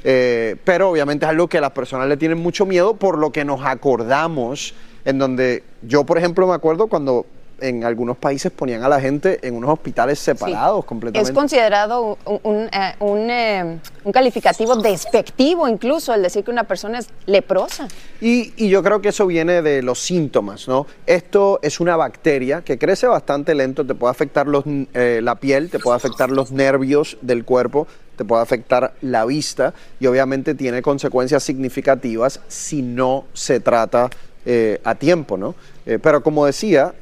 Eh, 0.05 0.55
pero 0.63 0.91
obviamente 0.91 1.25
es 1.25 1.31
algo 1.31 1.49
que 1.49 1.61
las 1.61 1.73
personas 1.73 2.07
le 2.07 2.17
tienen 2.17 2.39
mucho 2.39 2.67
miedo 2.67 2.95
por 2.95 3.19
lo 3.19 3.33
que 3.33 3.45
nos 3.45 3.65
acordamos, 3.65 4.75
en 5.05 5.19
donde 5.19 5.65
yo, 5.83 6.05
por 6.05 6.19
ejemplo, 6.19 6.47
me 6.47 6.55
acuerdo 6.55 6.87
cuando 6.87 7.27
en 7.69 7.85
algunos 7.85 8.17
países 8.17 8.53
ponían 8.53 8.83
a 8.85 8.89
la 8.89 9.01
gente 9.01 9.39
en 9.47 9.55
unos 9.55 9.71
hospitales 9.71 10.19
separados 10.19 10.85
completamente. 10.85 11.31
Es 11.31 11.35
considerado 11.35 12.19
un, 12.27 12.41
un, 12.43 12.57
eh, 12.65 12.95
un, 13.01 13.31
eh, 13.31 13.79
un 14.05 14.13
calificativo 14.13 14.77
despectivo 14.77 15.67
incluso 15.67 16.13
el 16.13 16.23
decir 16.23 16.45
que 16.45 16.51
una 16.51 16.65
persona 16.65 16.99
es 16.99 17.09
leprosa. 17.27 17.89
Y, 18.21 18.53
y 18.57 18.69
yo 18.69 18.83
creo 18.83 19.01
que 19.01 19.09
eso 19.09 19.27
viene 19.27 19.63
de 19.63 19.83
los 19.83 19.99
síntomas, 20.01 20.69
¿no? 20.69 20.87
Esto 21.07 21.59
es 21.63 21.81
una 21.81 21.97
bacteria 21.97 22.63
que 22.63 22.79
crece 22.79 23.07
bastante 23.07 23.55
lento, 23.55 23.87
te 23.87 23.95
puede 23.95 24.11
afectar 24.11 24.47
los, 24.47 24.65
eh, 24.67 25.21
la 25.23 25.37
piel, 25.37 25.71
te 25.71 25.79
puede 25.79 25.97
afectar 25.97 26.31
los 26.31 26.53
nervios 26.53 27.17
del 27.23 27.45
cuerpo, 27.45 27.87
te 28.17 28.25
puede 28.25 28.43
afectar 28.43 28.95
la 29.01 29.25
vista 29.25 29.75
y 29.99 30.07
obviamente 30.07 30.55
tiene 30.55 30.83
consecuencias 30.83 31.43
significativas 31.43 32.41
si 32.49 32.83
no 32.83 33.25
se 33.33 33.61
trata 33.61 34.11
eh, 34.47 34.81
a 34.85 34.95
tiempo, 34.95 35.37
¿no? 35.37 35.55
Eh, 35.87 35.99
pero 36.01 36.23
como 36.23 36.47
decía, 36.47 36.95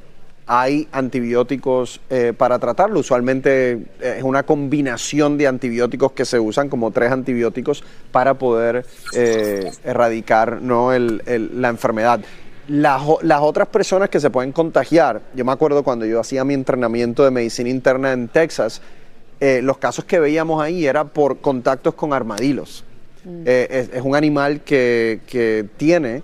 hay 0.46 0.88
antibióticos 0.92 2.00
eh, 2.10 2.32
para 2.36 2.58
tratarlo. 2.58 3.00
Usualmente 3.00 3.72
eh, 4.00 4.16
es 4.18 4.22
una 4.22 4.42
combinación 4.42 5.38
de 5.38 5.46
antibióticos 5.46 6.12
que 6.12 6.24
se 6.24 6.38
usan, 6.40 6.68
como 6.68 6.90
tres 6.90 7.12
antibióticos, 7.12 7.84
para 8.10 8.34
poder 8.34 8.84
eh, 9.14 9.70
erradicar 9.84 10.60
¿no? 10.60 10.92
el- 10.92 11.22
el- 11.26 11.60
la 11.62 11.68
enfermedad. 11.68 12.20
Las, 12.68 13.02
otras 13.40 13.68
personas 13.68 14.08
que 14.08 14.20
se 14.20 14.30
pueden 14.30 14.52
contagiar, 14.52 15.20
yo 15.34 15.44
me 15.44 15.52
acuerdo 15.52 15.82
cuando 15.82 16.06
yo 16.06 16.20
hacía 16.20 16.44
mi 16.44 16.54
entrenamiento 16.54 17.24
de 17.24 17.30
medicina 17.30 17.68
interna 17.70 18.12
en 18.12 18.28
Texas, 18.28 18.80
eh, 19.40 19.60
los 19.62 19.78
casos 19.78 20.04
que 20.04 20.20
veíamos 20.20 20.62
ahí 20.62 20.86
era 20.86 21.04
por 21.04 21.38
contactos 21.40 21.94
con 21.94 22.12
armadillos. 22.12 22.84
Eh, 23.44 23.68
es, 23.70 23.90
es 23.96 24.02
un 24.02 24.16
animal 24.16 24.60
que, 24.62 25.20
que 25.26 25.66
tiene 25.76 26.22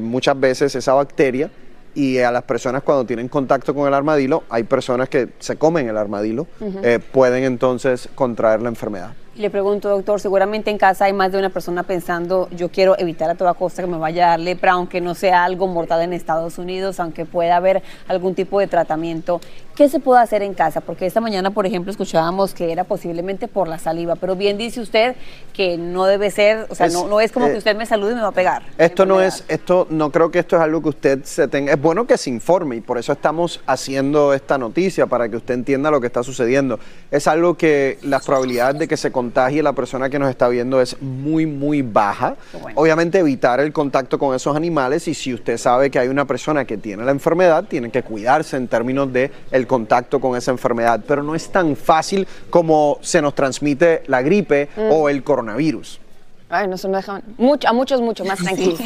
muchas 0.00 0.38
veces 0.40 0.74
esa 0.74 0.94
bacteria 0.94 1.50
y 1.96 2.18
a 2.18 2.30
las 2.30 2.44
personas 2.44 2.82
cuando 2.82 3.04
tienen 3.06 3.28
contacto 3.28 3.74
con 3.74 3.88
el 3.88 3.94
armadillo, 3.94 4.44
hay 4.50 4.64
personas 4.64 5.08
que 5.08 5.30
se 5.38 5.56
comen 5.56 5.88
el 5.88 5.96
armadillo, 5.96 6.46
eh, 6.60 7.00
pueden 7.00 7.44
entonces 7.44 8.08
contraer 8.14 8.60
la 8.60 8.68
enfermedad. 8.68 9.14
Le 9.36 9.50
pregunto, 9.50 9.90
doctor, 9.90 10.18
seguramente 10.18 10.70
en 10.70 10.78
casa 10.78 11.04
hay 11.04 11.12
más 11.12 11.30
de 11.30 11.38
una 11.38 11.50
persona 11.50 11.82
pensando, 11.82 12.48
yo 12.52 12.70
quiero 12.70 12.98
evitar 12.98 13.28
a 13.28 13.34
toda 13.34 13.52
costa 13.52 13.82
que 13.82 13.88
me 13.88 13.98
vaya 13.98 14.28
a 14.28 14.30
dar 14.30 14.40
lepra, 14.40 14.72
aunque 14.72 15.02
no 15.02 15.14
sea 15.14 15.44
algo 15.44 15.66
mortal 15.66 16.00
en 16.00 16.14
Estados 16.14 16.56
Unidos, 16.56 17.00
aunque 17.00 17.26
pueda 17.26 17.56
haber 17.56 17.82
algún 18.08 18.34
tipo 18.34 18.60
de 18.60 18.66
tratamiento. 18.66 19.42
¿Qué 19.74 19.90
se 19.90 20.00
puede 20.00 20.22
hacer 20.22 20.42
en 20.42 20.54
casa? 20.54 20.80
Porque 20.80 21.04
esta 21.04 21.20
mañana, 21.20 21.50
por 21.50 21.66
ejemplo, 21.66 21.90
escuchábamos 21.90 22.54
que 22.54 22.72
era 22.72 22.84
posiblemente 22.84 23.46
por 23.46 23.68
la 23.68 23.78
saliva, 23.78 24.14
pero 24.16 24.34
bien 24.34 24.56
dice 24.56 24.80
usted 24.80 25.16
que 25.52 25.76
no 25.76 26.06
debe 26.06 26.30
ser, 26.30 26.66
o 26.70 26.74
sea, 26.74 26.86
Es, 26.86 26.94
no, 26.94 27.06
no 27.06 27.20
es 27.20 27.30
como 27.30 27.46
eh, 27.46 27.52
que 27.52 27.58
usted 27.58 27.76
me 27.76 27.84
salude 27.84 28.12
y 28.12 28.14
me 28.14 28.22
va 28.22 28.28
a 28.28 28.32
pegar. 28.32 28.62
Esto 28.78 29.04
no 29.04 29.20
es, 29.20 29.44
esto 29.48 29.86
no 29.90 30.10
creo 30.10 30.30
que 30.30 30.38
esto 30.38 30.56
es 30.56 30.62
algo 30.62 30.80
que 30.80 30.88
usted 30.88 31.24
se 31.24 31.46
tenga. 31.46 31.74
Es 31.74 31.80
bueno 31.80 32.06
que 32.06 32.16
se 32.16 32.30
informe 32.30 32.76
y 32.76 32.80
por 32.80 32.96
eso 32.96 33.12
estamos 33.12 33.60
haciendo 33.66 34.32
esta 34.32 34.56
noticia 34.56 35.06
para 35.06 35.28
que 35.28 35.36
usted 35.36 35.52
entienda 35.52 35.90
lo 35.90 36.00
que 36.00 36.06
está 36.06 36.22
sucediendo. 36.22 36.80
Es 37.10 37.26
algo 37.26 37.58
que 37.58 37.98
las 38.00 38.24
probabilidades 38.24 38.78
de 38.78 38.88
que 38.88 38.96
se 38.96 39.12
contagie 39.26 39.62
la 39.62 39.72
persona 39.72 40.08
que 40.08 40.18
nos 40.18 40.30
está 40.30 40.48
viendo 40.48 40.80
es 40.80 41.00
muy 41.02 41.46
muy 41.46 41.82
baja. 41.82 42.36
Obviamente 42.76 43.18
evitar 43.18 43.58
el 43.60 43.72
contacto 43.72 44.18
con 44.18 44.34
esos 44.36 44.54
animales 44.56 45.08
y 45.08 45.14
si 45.14 45.34
usted 45.34 45.58
sabe 45.58 45.90
que 45.90 45.98
hay 45.98 46.08
una 46.08 46.24
persona 46.26 46.64
que 46.64 46.76
tiene 46.76 47.04
la 47.04 47.10
enfermedad, 47.10 47.64
tiene 47.64 47.90
que 47.90 48.02
cuidarse 48.02 48.56
en 48.56 48.68
términos 48.68 49.12
de 49.12 49.30
el 49.50 49.66
contacto 49.66 50.20
con 50.20 50.36
esa 50.36 50.52
enfermedad, 50.52 51.00
pero 51.06 51.22
no 51.22 51.34
es 51.34 51.48
tan 51.50 51.74
fácil 51.76 52.26
como 52.50 52.98
se 53.02 53.20
nos 53.20 53.34
transmite 53.34 54.02
la 54.06 54.22
gripe 54.22 54.68
Mm. 54.76 54.90
o 54.92 55.08
el 55.08 55.22
coronavirus. 55.24 56.00
Ay, 56.48 56.68
nos 56.68 56.82
dejan 56.82 57.22
mucho, 57.38 57.68
a 57.68 57.72
muchos 57.72 58.00
mucho 58.00 58.24
más 58.24 58.38
tranquilos. 58.44 58.78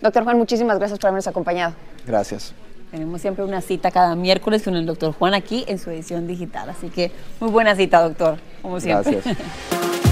Doctor 0.00 0.22
Juan, 0.24 0.38
muchísimas 0.38 0.78
gracias 0.78 0.98
por 0.98 1.08
habernos 1.08 1.26
acompañado. 1.26 1.74
Gracias. 2.06 2.54
Tenemos 2.92 3.22
siempre 3.22 3.42
una 3.42 3.62
cita 3.62 3.90
cada 3.90 4.14
miércoles 4.14 4.62
con 4.62 4.76
el 4.76 4.84
doctor 4.84 5.14
Juan 5.14 5.32
aquí 5.32 5.64
en 5.66 5.78
su 5.78 5.88
edición 5.88 6.26
digital. 6.26 6.68
Así 6.68 6.90
que 6.90 7.10
muy 7.40 7.50
buena 7.50 7.74
cita, 7.74 8.02
doctor, 8.02 8.36
como 8.60 8.80
siempre. 8.80 9.22
Gracias. 9.24 9.38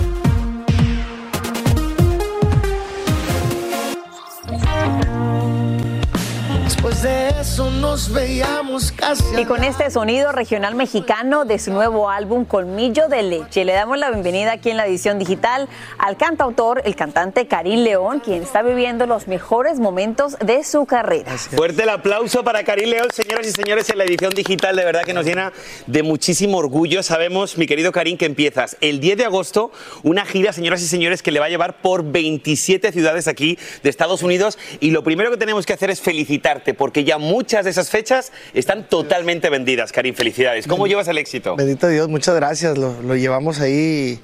Después 6.81 7.03
de 7.03 7.29
eso 7.39 7.71
nos 7.71 8.11
veíamos 8.11 8.91
casi. 8.91 9.23
Y 9.39 9.45
con 9.45 9.63
este 9.65 9.91
sonido 9.91 10.33
regional 10.33 10.75
mexicano 10.75 11.45
de 11.45 11.59
su 11.59 11.75
nuevo 11.75 12.09
álbum 12.09 12.47
Colmillo 12.47 13.07
de 13.07 13.23
Leche, 13.23 13.67
le 13.67 13.75
damos 13.75 13.99
la 13.99 14.09
bienvenida 14.09 14.53
aquí 14.53 14.71
en 14.71 14.79
la 14.79 14.87
edición 14.87 15.19
digital 15.19 15.69
al 15.99 16.17
cantautor, 16.17 16.81
el 16.87 16.97
cantante 16.97 17.47
Karim 17.47 17.81
León, 17.81 18.21
quien 18.21 18.43
está 18.43 18.63
viviendo 18.63 19.05
los 19.05 19.29
mejores 19.29 19.79
momentos 19.79 20.39
de 20.39 20.65
su 20.65 20.87
carrera. 20.87 21.37
Fuerte 21.37 21.83
el 21.83 21.91
aplauso 21.91 22.45
para 22.45 22.65
Karim 22.65 22.89
León, 22.89 23.09
señoras 23.13 23.47
y 23.47 23.51
señores, 23.51 23.91
en 23.91 23.99
la 23.99 24.05
edición 24.05 24.31
digital. 24.31 24.75
De 24.75 24.83
verdad 24.87 25.03
que 25.03 25.13
nos 25.13 25.27
llena 25.27 25.53
de 25.87 26.03
muchísimo 26.03 26.57
orgullo. 26.57 27.03
Sabemos, 27.03 27.59
mi 27.59 27.67
querido 27.67 27.93
Karim, 27.93 28.17
que 28.17 28.25
empiezas 28.25 28.79
el 28.81 29.01
10 29.01 29.19
de 29.19 29.25
agosto 29.27 29.71
una 30.03 30.25
gira, 30.25 30.55
señoras 30.55 30.81
y 30.81 30.87
señores, 30.87 31.23
que 31.23 31.31
le 31.31 31.41
va 31.41 31.47
a 31.47 31.51
llevar 31.51 31.83
por 31.83 32.11
27 32.11 32.91
ciudades 32.91 33.29
aquí 33.29 33.59
de 33.83 33.91
Estados 33.91 34.23
Unidos. 34.23 34.57
Y 34.81 34.93
lo 34.93 35.05
primero 35.05 35.31
que 35.31 35.37
tenemos 35.37 35.67
que 35.67 35.75
hacer 35.75 35.91
es 35.91 36.01
felicitarte, 36.01 36.70
porque 36.75 37.05
ya 37.05 37.19
muchas 37.19 37.65
de 37.65 37.71
esas 37.71 37.91
fechas 37.91 38.33
están 38.55 38.89
totalmente 38.89 39.51
vendidas. 39.51 39.93
Karim, 39.93 40.15
felicidades. 40.15 40.67
¿Cómo 40.67 40.87
llevas 40.87 41.09
el 41.09 41.19
éxito? 41.19 41.57
Bendito 41.57 41.89
Dios, 41.89 42.09
muchas 42.09 42.35
gracias. 42.35 42.79
Lo, 42.79 43.01
lo 43.03 43.17
llevamos 43.17 43.61
ahí. 43.61 44.21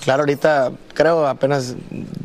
Claro, 0.00 0.22
ahorita 0.22 0.72
creo 0.94 1.26
apenas 1.26 1.74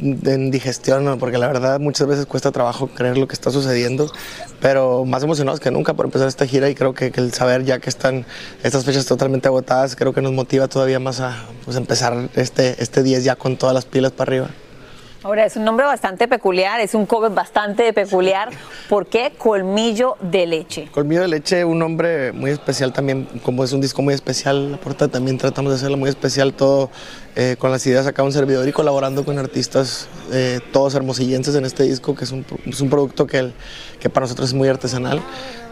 en 0.01 0.49
digestión, 0.49 1.03
¿no? 1.03 1.17
porque 1.17 1.37
la 1.37 1.47
verdad 1.47 1.77
muchas 1.81 2.07
veces 2.07 2.25
cuesta 2.25 2.51
trabajo 2.51 2.87
creer 2.87 3.17
lo 3.17 3.27
que 3.27 3.33
está 3.33 3.51
sucediendo, 3.51 4.09
pero 4.61 5.03
más 5.03 5.23
emocionados 5.23 5.59
que 5.59 5.71
nunca 5.71 5.93
por 5.93 6.05
empezar 6.05 6.29
esta 6.29 6.45
gira 6.45 6.69
y 6.69 6.75
creo 6.75 6.93
que, 6.93 7.11
que 7.11 7.19
el 7.19 7.33
saber 7.33 7.65
ya 7.65 7.79
que 7.79 7.89
están 7.89 8.25
estas 8.63 8.85
fechas 8.85 9.05
totalmente 9.05 9.49
agotadas, 9.49 9.97
creo 9.97 10.13
que 10.13 10.21
nos 10.21 10.31
motiva 10.31 10.69
todavía 10.69 10.99
más 10.99 11.19
a 11.19 11.47
pues, 11.65 11.75
empezar 11.75 12.29
este, 12.35 12.81
este 12.81 13.03
10 13.03 13.25
ya 13.25 13.35
con 13.35 13.57
todas 13.57 13.75
las 13.75 13.83
pilas 13.83 14.13
para 14.13 14.29
arriba. 14.29 14.49
Ahora, 15.25 15.43
es 15.43 15.55
un 15.55 15.63
nombre 15.63 15.87
bastante 15.87 16.27
peculiar, 16.27 16.79
es 16.81 16.93
un 16.93 17.07
cover 17.07 17.31
bastante 17.31 17.91
peculiar. 17.93 18.49
¿Por 18.87 19.07
qué 19.07 19.33
Colmillo 19.35 20.17
de 20.21 20.45
Leche? 20.45 20.87
Colmillo 20.91 21.21
de 21.21 21.27
Leche, 21.27 21.65
un 21.65 21.79
nombre 21.79 22.31
muy 22.31 22.51
especial 22.51 22.93
también, 22.93 23.27
como 23.41 23.63
es 23.63 23.73
un 23.73 23.81
disco 23.81 24.03
muy 24.03 24.13
especial, 24.13 24.73
la 24.73 24.77
portada 24.77 25.11
también 25.11 25.39
tratamos 25.39 25.71
de 25.71 25.77
hacerlo 25.77 25.97
muy 25.97 26.09
especial, 26.09 26.53
todo 26.53 26.91
eh, 27.35 27.55
con 27.57 27.71
las 27.71 27.85
ideas 27.85 28.07
acá 28.07 28.23
un 28.23 28.31
servidor 28.31 28.67
y 28.67 28.71
colaborando 28.71 29.25
con 29.25 29.37
artistas, 29.39 30.07
eh, 30.31 30.59
todos 30.71 30.95
hermosillenses 30.95 31.55
en 31.55 31.65
este 31.65 31.83
disco, 31.83 32.15
que 32.15 32.23
es 32.25 32.31
un, 32.31 32.45
es 32.65 32.81
un 32.81 32.89
producto 32.89 33.27
que, 33.27 33.37
el- 33.39 33.53
que 33.99 34.09
para 34.09 34.25
nosotros 34.25 34.49
es 34.49 34.53
muy 34.53 34.67
artesanal. 34.67 35.21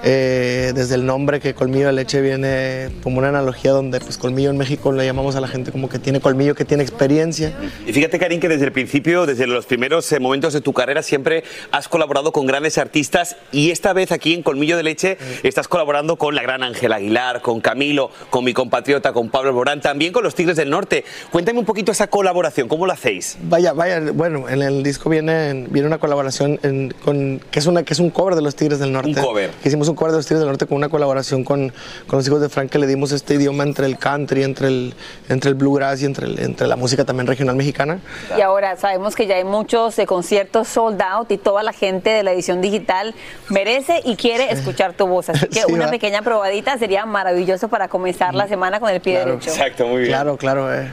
Eh, 0.05 0.73
desde 0.75 0.95
el 0.95 1.05
nombre 1.05 1.39
que 1.39 1.53
Colmillo 1.53 1.87
de 1.87 1.93
Leche 1.93 2.19
viene 2.19 2.89
como 3.03 3.19
una 3.19 3.29
analogía 3.29 3.71
donde 3.71 4.01
pues 4.01 4.17
Colmillo 4.17 4.49
en 4.49 4.57
México 4.57 4.91
le 4.91 5.05
llamamos 5.05 5.37
a 5.37 5.39
la 5.39 5.47
gente 5.47 5.71
como 5.71 5.87
que 5.87 5.97
tiene 5.97 6.19
colmillo, 6.19 6.55
que 6.55 6.65
tiene 6.65 6.83
experiencia. 6.83 7.53
Y 7.87 7.93
fíjate, 7.93 8.19
Karim, 8.19 8.41
que 8.41 8.49
desde 8.49 8.65
el 8.65 8.73
principio, 8.73 9.25
desde 9.25 9.47
los 9.47 9.65
primeros 9.65 10.11
eh, 10.11 10.19
momentos 10.19 10.51
de 10.51 10.59
tu 10.59 10.73
carrera, 10.73 11.03
siempre 11.03 11.45
has 11.71 11.87
colaborado 11.87 12.33
con 12.33 12.45
grandes 12.45 12.77
artistas 12.77 13.37
y 13.53 13.71
esta 13.71 13.93
vez 13.93 14.11
aquí 14.11 14.33
en 14.33 14.43
Colmillo 14.43 14.75
de 14.75 14.83
Leche 14.83 15.17
estás 15.41 15.69
colaborando 15.69 16.17
con 16.17 16.35
la 16.35 16.41
gran 16.41 16.63
Ángela 16.63 16.97
Aguilar, 16.97 17.41
con 17.41 17.61
Camilo, 17.61 18.11
con 18.29 18.43
mi 18.43 18.53
compatriota, 18.53 19.13
con 19.13 19.29
Pablo 19.29 19.53
Borán, 19.53 19.79
también 19.79 20.11
con 20.11 20.23
los 20.25 20.35
Tigres 20.35 20.57
del 20.57 20.69
Norte. 20.69 21.05
Cuéntame 21.31 21.52
un 21.59 21.65
poquito 21.65 21.91
esa 21.91 22.07
colaboración, 22.07 22.67
¿cómo 22.67 22.85
lo 22.85 22.93
hacéis? 22.93 23.37
Vaya, 23.43 23.73
vaya, 23.73 23.99
bueno, 24.13 24.47
en 24.49 24.61
el 24.61 24.83
disco 24.83 25.09
viene, 25.09 25.65
viene 25.69 25.87
una 25.87 25.97
colaboración 25.97 26.59
en- 26.63 26.93
con, 27.03 27.39
que, 27.51 27.59
es 27.59 27.65
una, 27.65 27.83
que 27.83 27.93
es 27.93 27.99
un 27.99 28.09
cover 28.09 28.35
de 28.35 28.41
los 28.41 28.55
Tigres 28.55 28.79
del 28.79 28.91
Norte. 28.91 29.09
Un 29.19 29.25
cover. 29.25 29.51
Que 29.61 29.69
hicimos 29.69 29.87
un 29.89 29.95
cover 29.95 30.11
de 30.11 30.17
los 30.17 30.25
Tigres 30.25 30.39
del 30.39 30.49
Norte 30.49 30.65
con 30.67 30.77
una 30.77 30.89
colaboración 30.89 31.43
con, 31.43 31.71
con 32.07 32.17
los 32.17 32.27
hijos 32.27 32.41
de 32.41 32.49
Frank, 32.49 32.69
que 32.69 32.79
le 32.79 32.87
dimos 32.87 33.11
este 33.11 33.35
idioma 33.35 33.63
entre 33.63 33.85
el 33.85 33.97
country, 33.97 34.43
entre 34.43 34.67
el, 34.67 34.93
entre 35.29 35.49
el 35.49 35.55
bluegrass 35.55 36.01
y 36.01 36.05
entre, 36.05 36.25
el- 36.27 36.39
entre 36.39 36.67
la 36.67 36.75
música 36.75 37.05
también 37.05 37.27
regional 37.27 37.55
mexicana. 37.55 37.99
Y 38.37 38.41
ahora 38.41 38.75
sabemos 38.77 39.15
que 39.15 39.27
ya 39.27 39.35
hay 39.35 39.43
muchos 39.43 39.97
eh, 39.99 40.05
conciertos 40.05 40.67
sold 40.67 41.01
out 41.01 41.31
y 41.31 41.37
toda 41.37 41.63
la 41.63 41.73
gente 41.73 42.09
de 42.09 42.23
la 42.23 42.31
edición 42.31 42.61
digital 42.61 43.13
merece 43.49 44.01
y 44.05 44.15
quiere 44.15 44.51
escuchar 44.51 44.93
tu 44.93 45.07
voz. 45.07 45.29
Así 45.29 45.47
que 45.47 45.61
Sí, 45.67 45.71
una 45.71 45.85
va. 45.85 45.91
pequeña 45.91 46.21
probadita 46.21 46.77
sería 46.77 47.05
maravilloso 47.05 47.67
para 47.67 47.87
comenzar 47.87 48.33
la 48.35 48.47
semana 48.47 48.79
con 48.79 48.89
el 48.89 49.01
pie 49.01 49.19
derecho. 49.19 49.51
muy 49.85 49.97
bien. 50.01 50.07
Claro, 50.09 50.37
claro. 50.37 50.73
eh. 50.73 50.87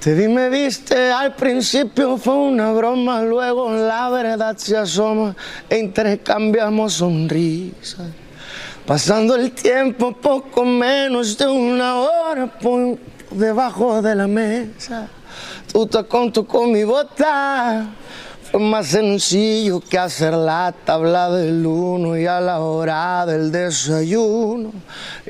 Te 0.00 0.14
vi, 0.14 0.28
me 0.28 0.48
viste, 0.48 1.10
al 1.10 1.34
principio 1.34 2.16
fue 2.18 2.34
una 2.34 2.70
broma, 2.70 3.22
luego 3.22 3.72
la 3.72 4.08
verdad 4.10 4.56
se 4.56 4.76
asoma 4.76 5.34
e 5.68 5.76
intercambiamos 5.76 6.92
sonrisas. 6.94 8.06
Pasando 8.86 9.34
el 9.34 9.50
tiempo, 9.50 10.12
poco 10.12 10.64
menos 10.64 11.36
de 11.36 11.48
una 11.48 11.96
hora 11.96 12.46
por 12.46 12.96
debajo 13.32 14.00
de 14.00 14.14
la 14.14 14.28
mesa. 14.28 15.08
Tú 15.72 15.84
te 15.86 16.04
con 16.04 16.72
mi 16.72 16.84
bota. 16.84 17.88
Más 18.54 18.86
sencillo 18.86 19.80
que 19.80 19.98
hacer 19.98 20.32
la 20.32 20.74
tabla 20.84 21.30
del 21.30 21.66
uno 21.66 22.16
y 22.16 22.26
a 22.26 22.40
la 22.40 22.60
hora 22.60 23.26
del 23.26 23.52
desayuno. 23.52 24.72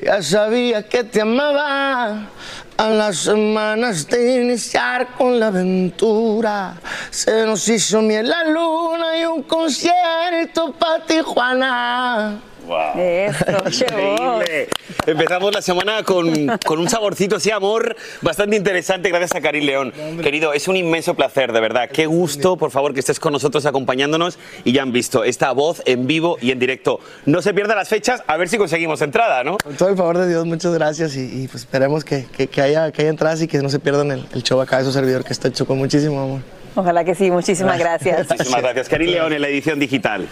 Ya 0.00 0.22
sabía 0.22 0.88
que 0.88 1.02
te 1.04 1.20
amaba. 1.20 2.28
A 2.76 2.90
las 2.90 3.16
semanas 3.16 4.07
de 4.07 4.40
iniciar 4.40 5.09
con 5.16 5.40
la 5.40 5.48
aventura, 5.48 6.76
se 7.11 7.44
nos 7.44 7.68
hizo 7.68 8.00
miel 8.00 8.28
la 8.28 8.44
luna 8.44 9.18
y 9.18 9.24
un 9.24 9.42
concierto 9.42 10.72
para 10.78 11.04
Tijuana. 11.04 12.40
Wow. 12.68 12.98
Eso. 13.00 13.44
Increíble. 13.85 14.68
Empezamos 15.07 15.54
la 15.54 15.62
semana 15.62 16.02
con, 16.02 16.46
con 16.66 16.78
un 16.78 16.88
saborcito 16.88 17.37
así, 17.37 17.50
amor, 17.50 17.96
bastante 18.20 18.57
interesante, 18.57 19.09
gracias 19.09 19.35
a 19.35 19.40
Karim 19.40 19.64
León. 19.64 19.92
Querido, 20.22 20.52
es 20.52 20.68
un 20.68 20.76
inmenso 20.76 21.14
placer, 21.14 21.52
de 21.52 21.61
verdad. 21.61 21.88
Qué 21.90 22.04
gusto, 22.07 22.57
por 22.59 22.70
favor, 22.70 22.92
que 22.92 23.00
estés 23.00 23.18
con 23.18 23.33
nosotros 23.33 23.64
acompañándonos 23.64 24.38
y 24.64 24.72
ya 24.72 24.83
han 24.83 24.92
visto 24.92 25.24
esta 25.24 25.50
voz 25.52 25.83
en 25.87 26.07
vivo 26.07 26.37
y 26.42 26.50
en 26.50 26.59
directo. 26.59 27.00
No 27.24 27.40
se 27.40 27.54
pierdan 27.54 27.76
las 27.78 27.88
fechas, 27.88 28.22
a 28.26 28.37
ver 28.37 28.48
si 28.50 28.59
conseguimos 28.59 29.00
entrada, 29.00 29.42
¿no? 29.44 29.57
Con 29.59 29.74
todo 29.76 29.88
el 29.88 29.96
favor 29.96 30.18
de 30.18 30.28
Dios, 30.28 30.44
muchas 30.44 30.74
gracias 30.74 31.16
y, 31.16 31.44
y, 31.44 31.48
pues 31.48 31.62
esperemos 31.62 32.04
que, 32.04 32.26
que- 32.37 32.48
que 32.48 32.61
haya, 32.62 32.92
que 32.92 33.02
haya 33.02 33.11
entradas 33.11 33.40
y 33.40 33.48
que 33.48 33.59
no 33.59 33.70
se 33.70 33.78
pierdan 33.78 34.11
el, 34.12 34.26
el 34.35 34.42
show 34.42 34.61
acá 34.61 34.78
de 34.78 34.85
su 34.85 34.92
servidor 34.92 35.24
que 35.24 35.33
está 35.33 35.48
hecho 35.48 35.66
con 35.66 35.78
muchísimo 35.78 36.20
amor. 36.20 36.40
Ojalá 36.74 37.02
que 37.04 37.14
sí, 37.14 37.31
muchísimas 37.31 37.78
gracias. 37.78 38.28
Muchísimas 38.28 38.61
gracias, 38.62 38.88
Karim 38.90 39.11
León, 39.11 39.33
en 39.33 39.40
la 39.40 39.48
edición 39.48 39.78
digital. 39.78 40.28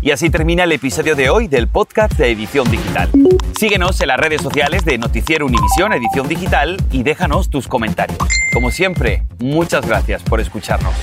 Y 0.00 0.12
así 0.12 0.30
termina 0.30 0.64
el 0.64 0.72
episodio 0.72 1.16
de 1.16 1.28
hoy 1.28 1.48
del 1.48 1.66
podcast 1.66 2.12
de 2.14 2.30
Edición 2.30 2.70
Digital. 2.70 3.10
Síguenos 3.58 4.00
en 4.00 4.08
las 4.08 4.18
redes 4.18 4.42
sociales 4.42 4.84
de 4.84 4.96
Noticiero 4.96 5.46
Univisión 5.46 5.92
Edición 5.92 6.28
Digital 6.28 6.76
y 6.92 7.02
déjanos 7.02 7.50
tus 7.50 7.66
comentarios. 7.66 8.18
Como 8.52 8.70
siempre, 8.70 9.24
muchas 9.40 9.86
gracias 9.86 10.22
por 10.22 10.40
escucharnos. 10.40 10.94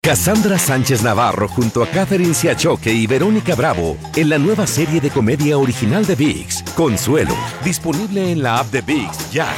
Cassandra 0.00 0.58
Sánchez 0.58 1.02
Navarro 1.02 1.48
junto 1.48 1.82
a 1.82 1.86
Catherine 1.86 2.32
Siachoque 2.32 2.90
y 2.90 3.06
Verónica 3.06 3.54
Bravo 3.54 3.98
en 4.16 4.30
la 4.30 4.38
nueva 4.38 4.66
serie 4.66 5.02
de 5.02 5.10
comedia 5.10 5.58
original 5.58 6.06
de 6.06 6.14
VIX, 6.14 6.62
Consuelo, 6.74 7.34
disponible 7.62 8.32
en 8.32 8.42
la 8.42 8.60
app 8.60 8.70
de 8.70 8.80
VIX 8.80 9.32
ya. 9.32 9.48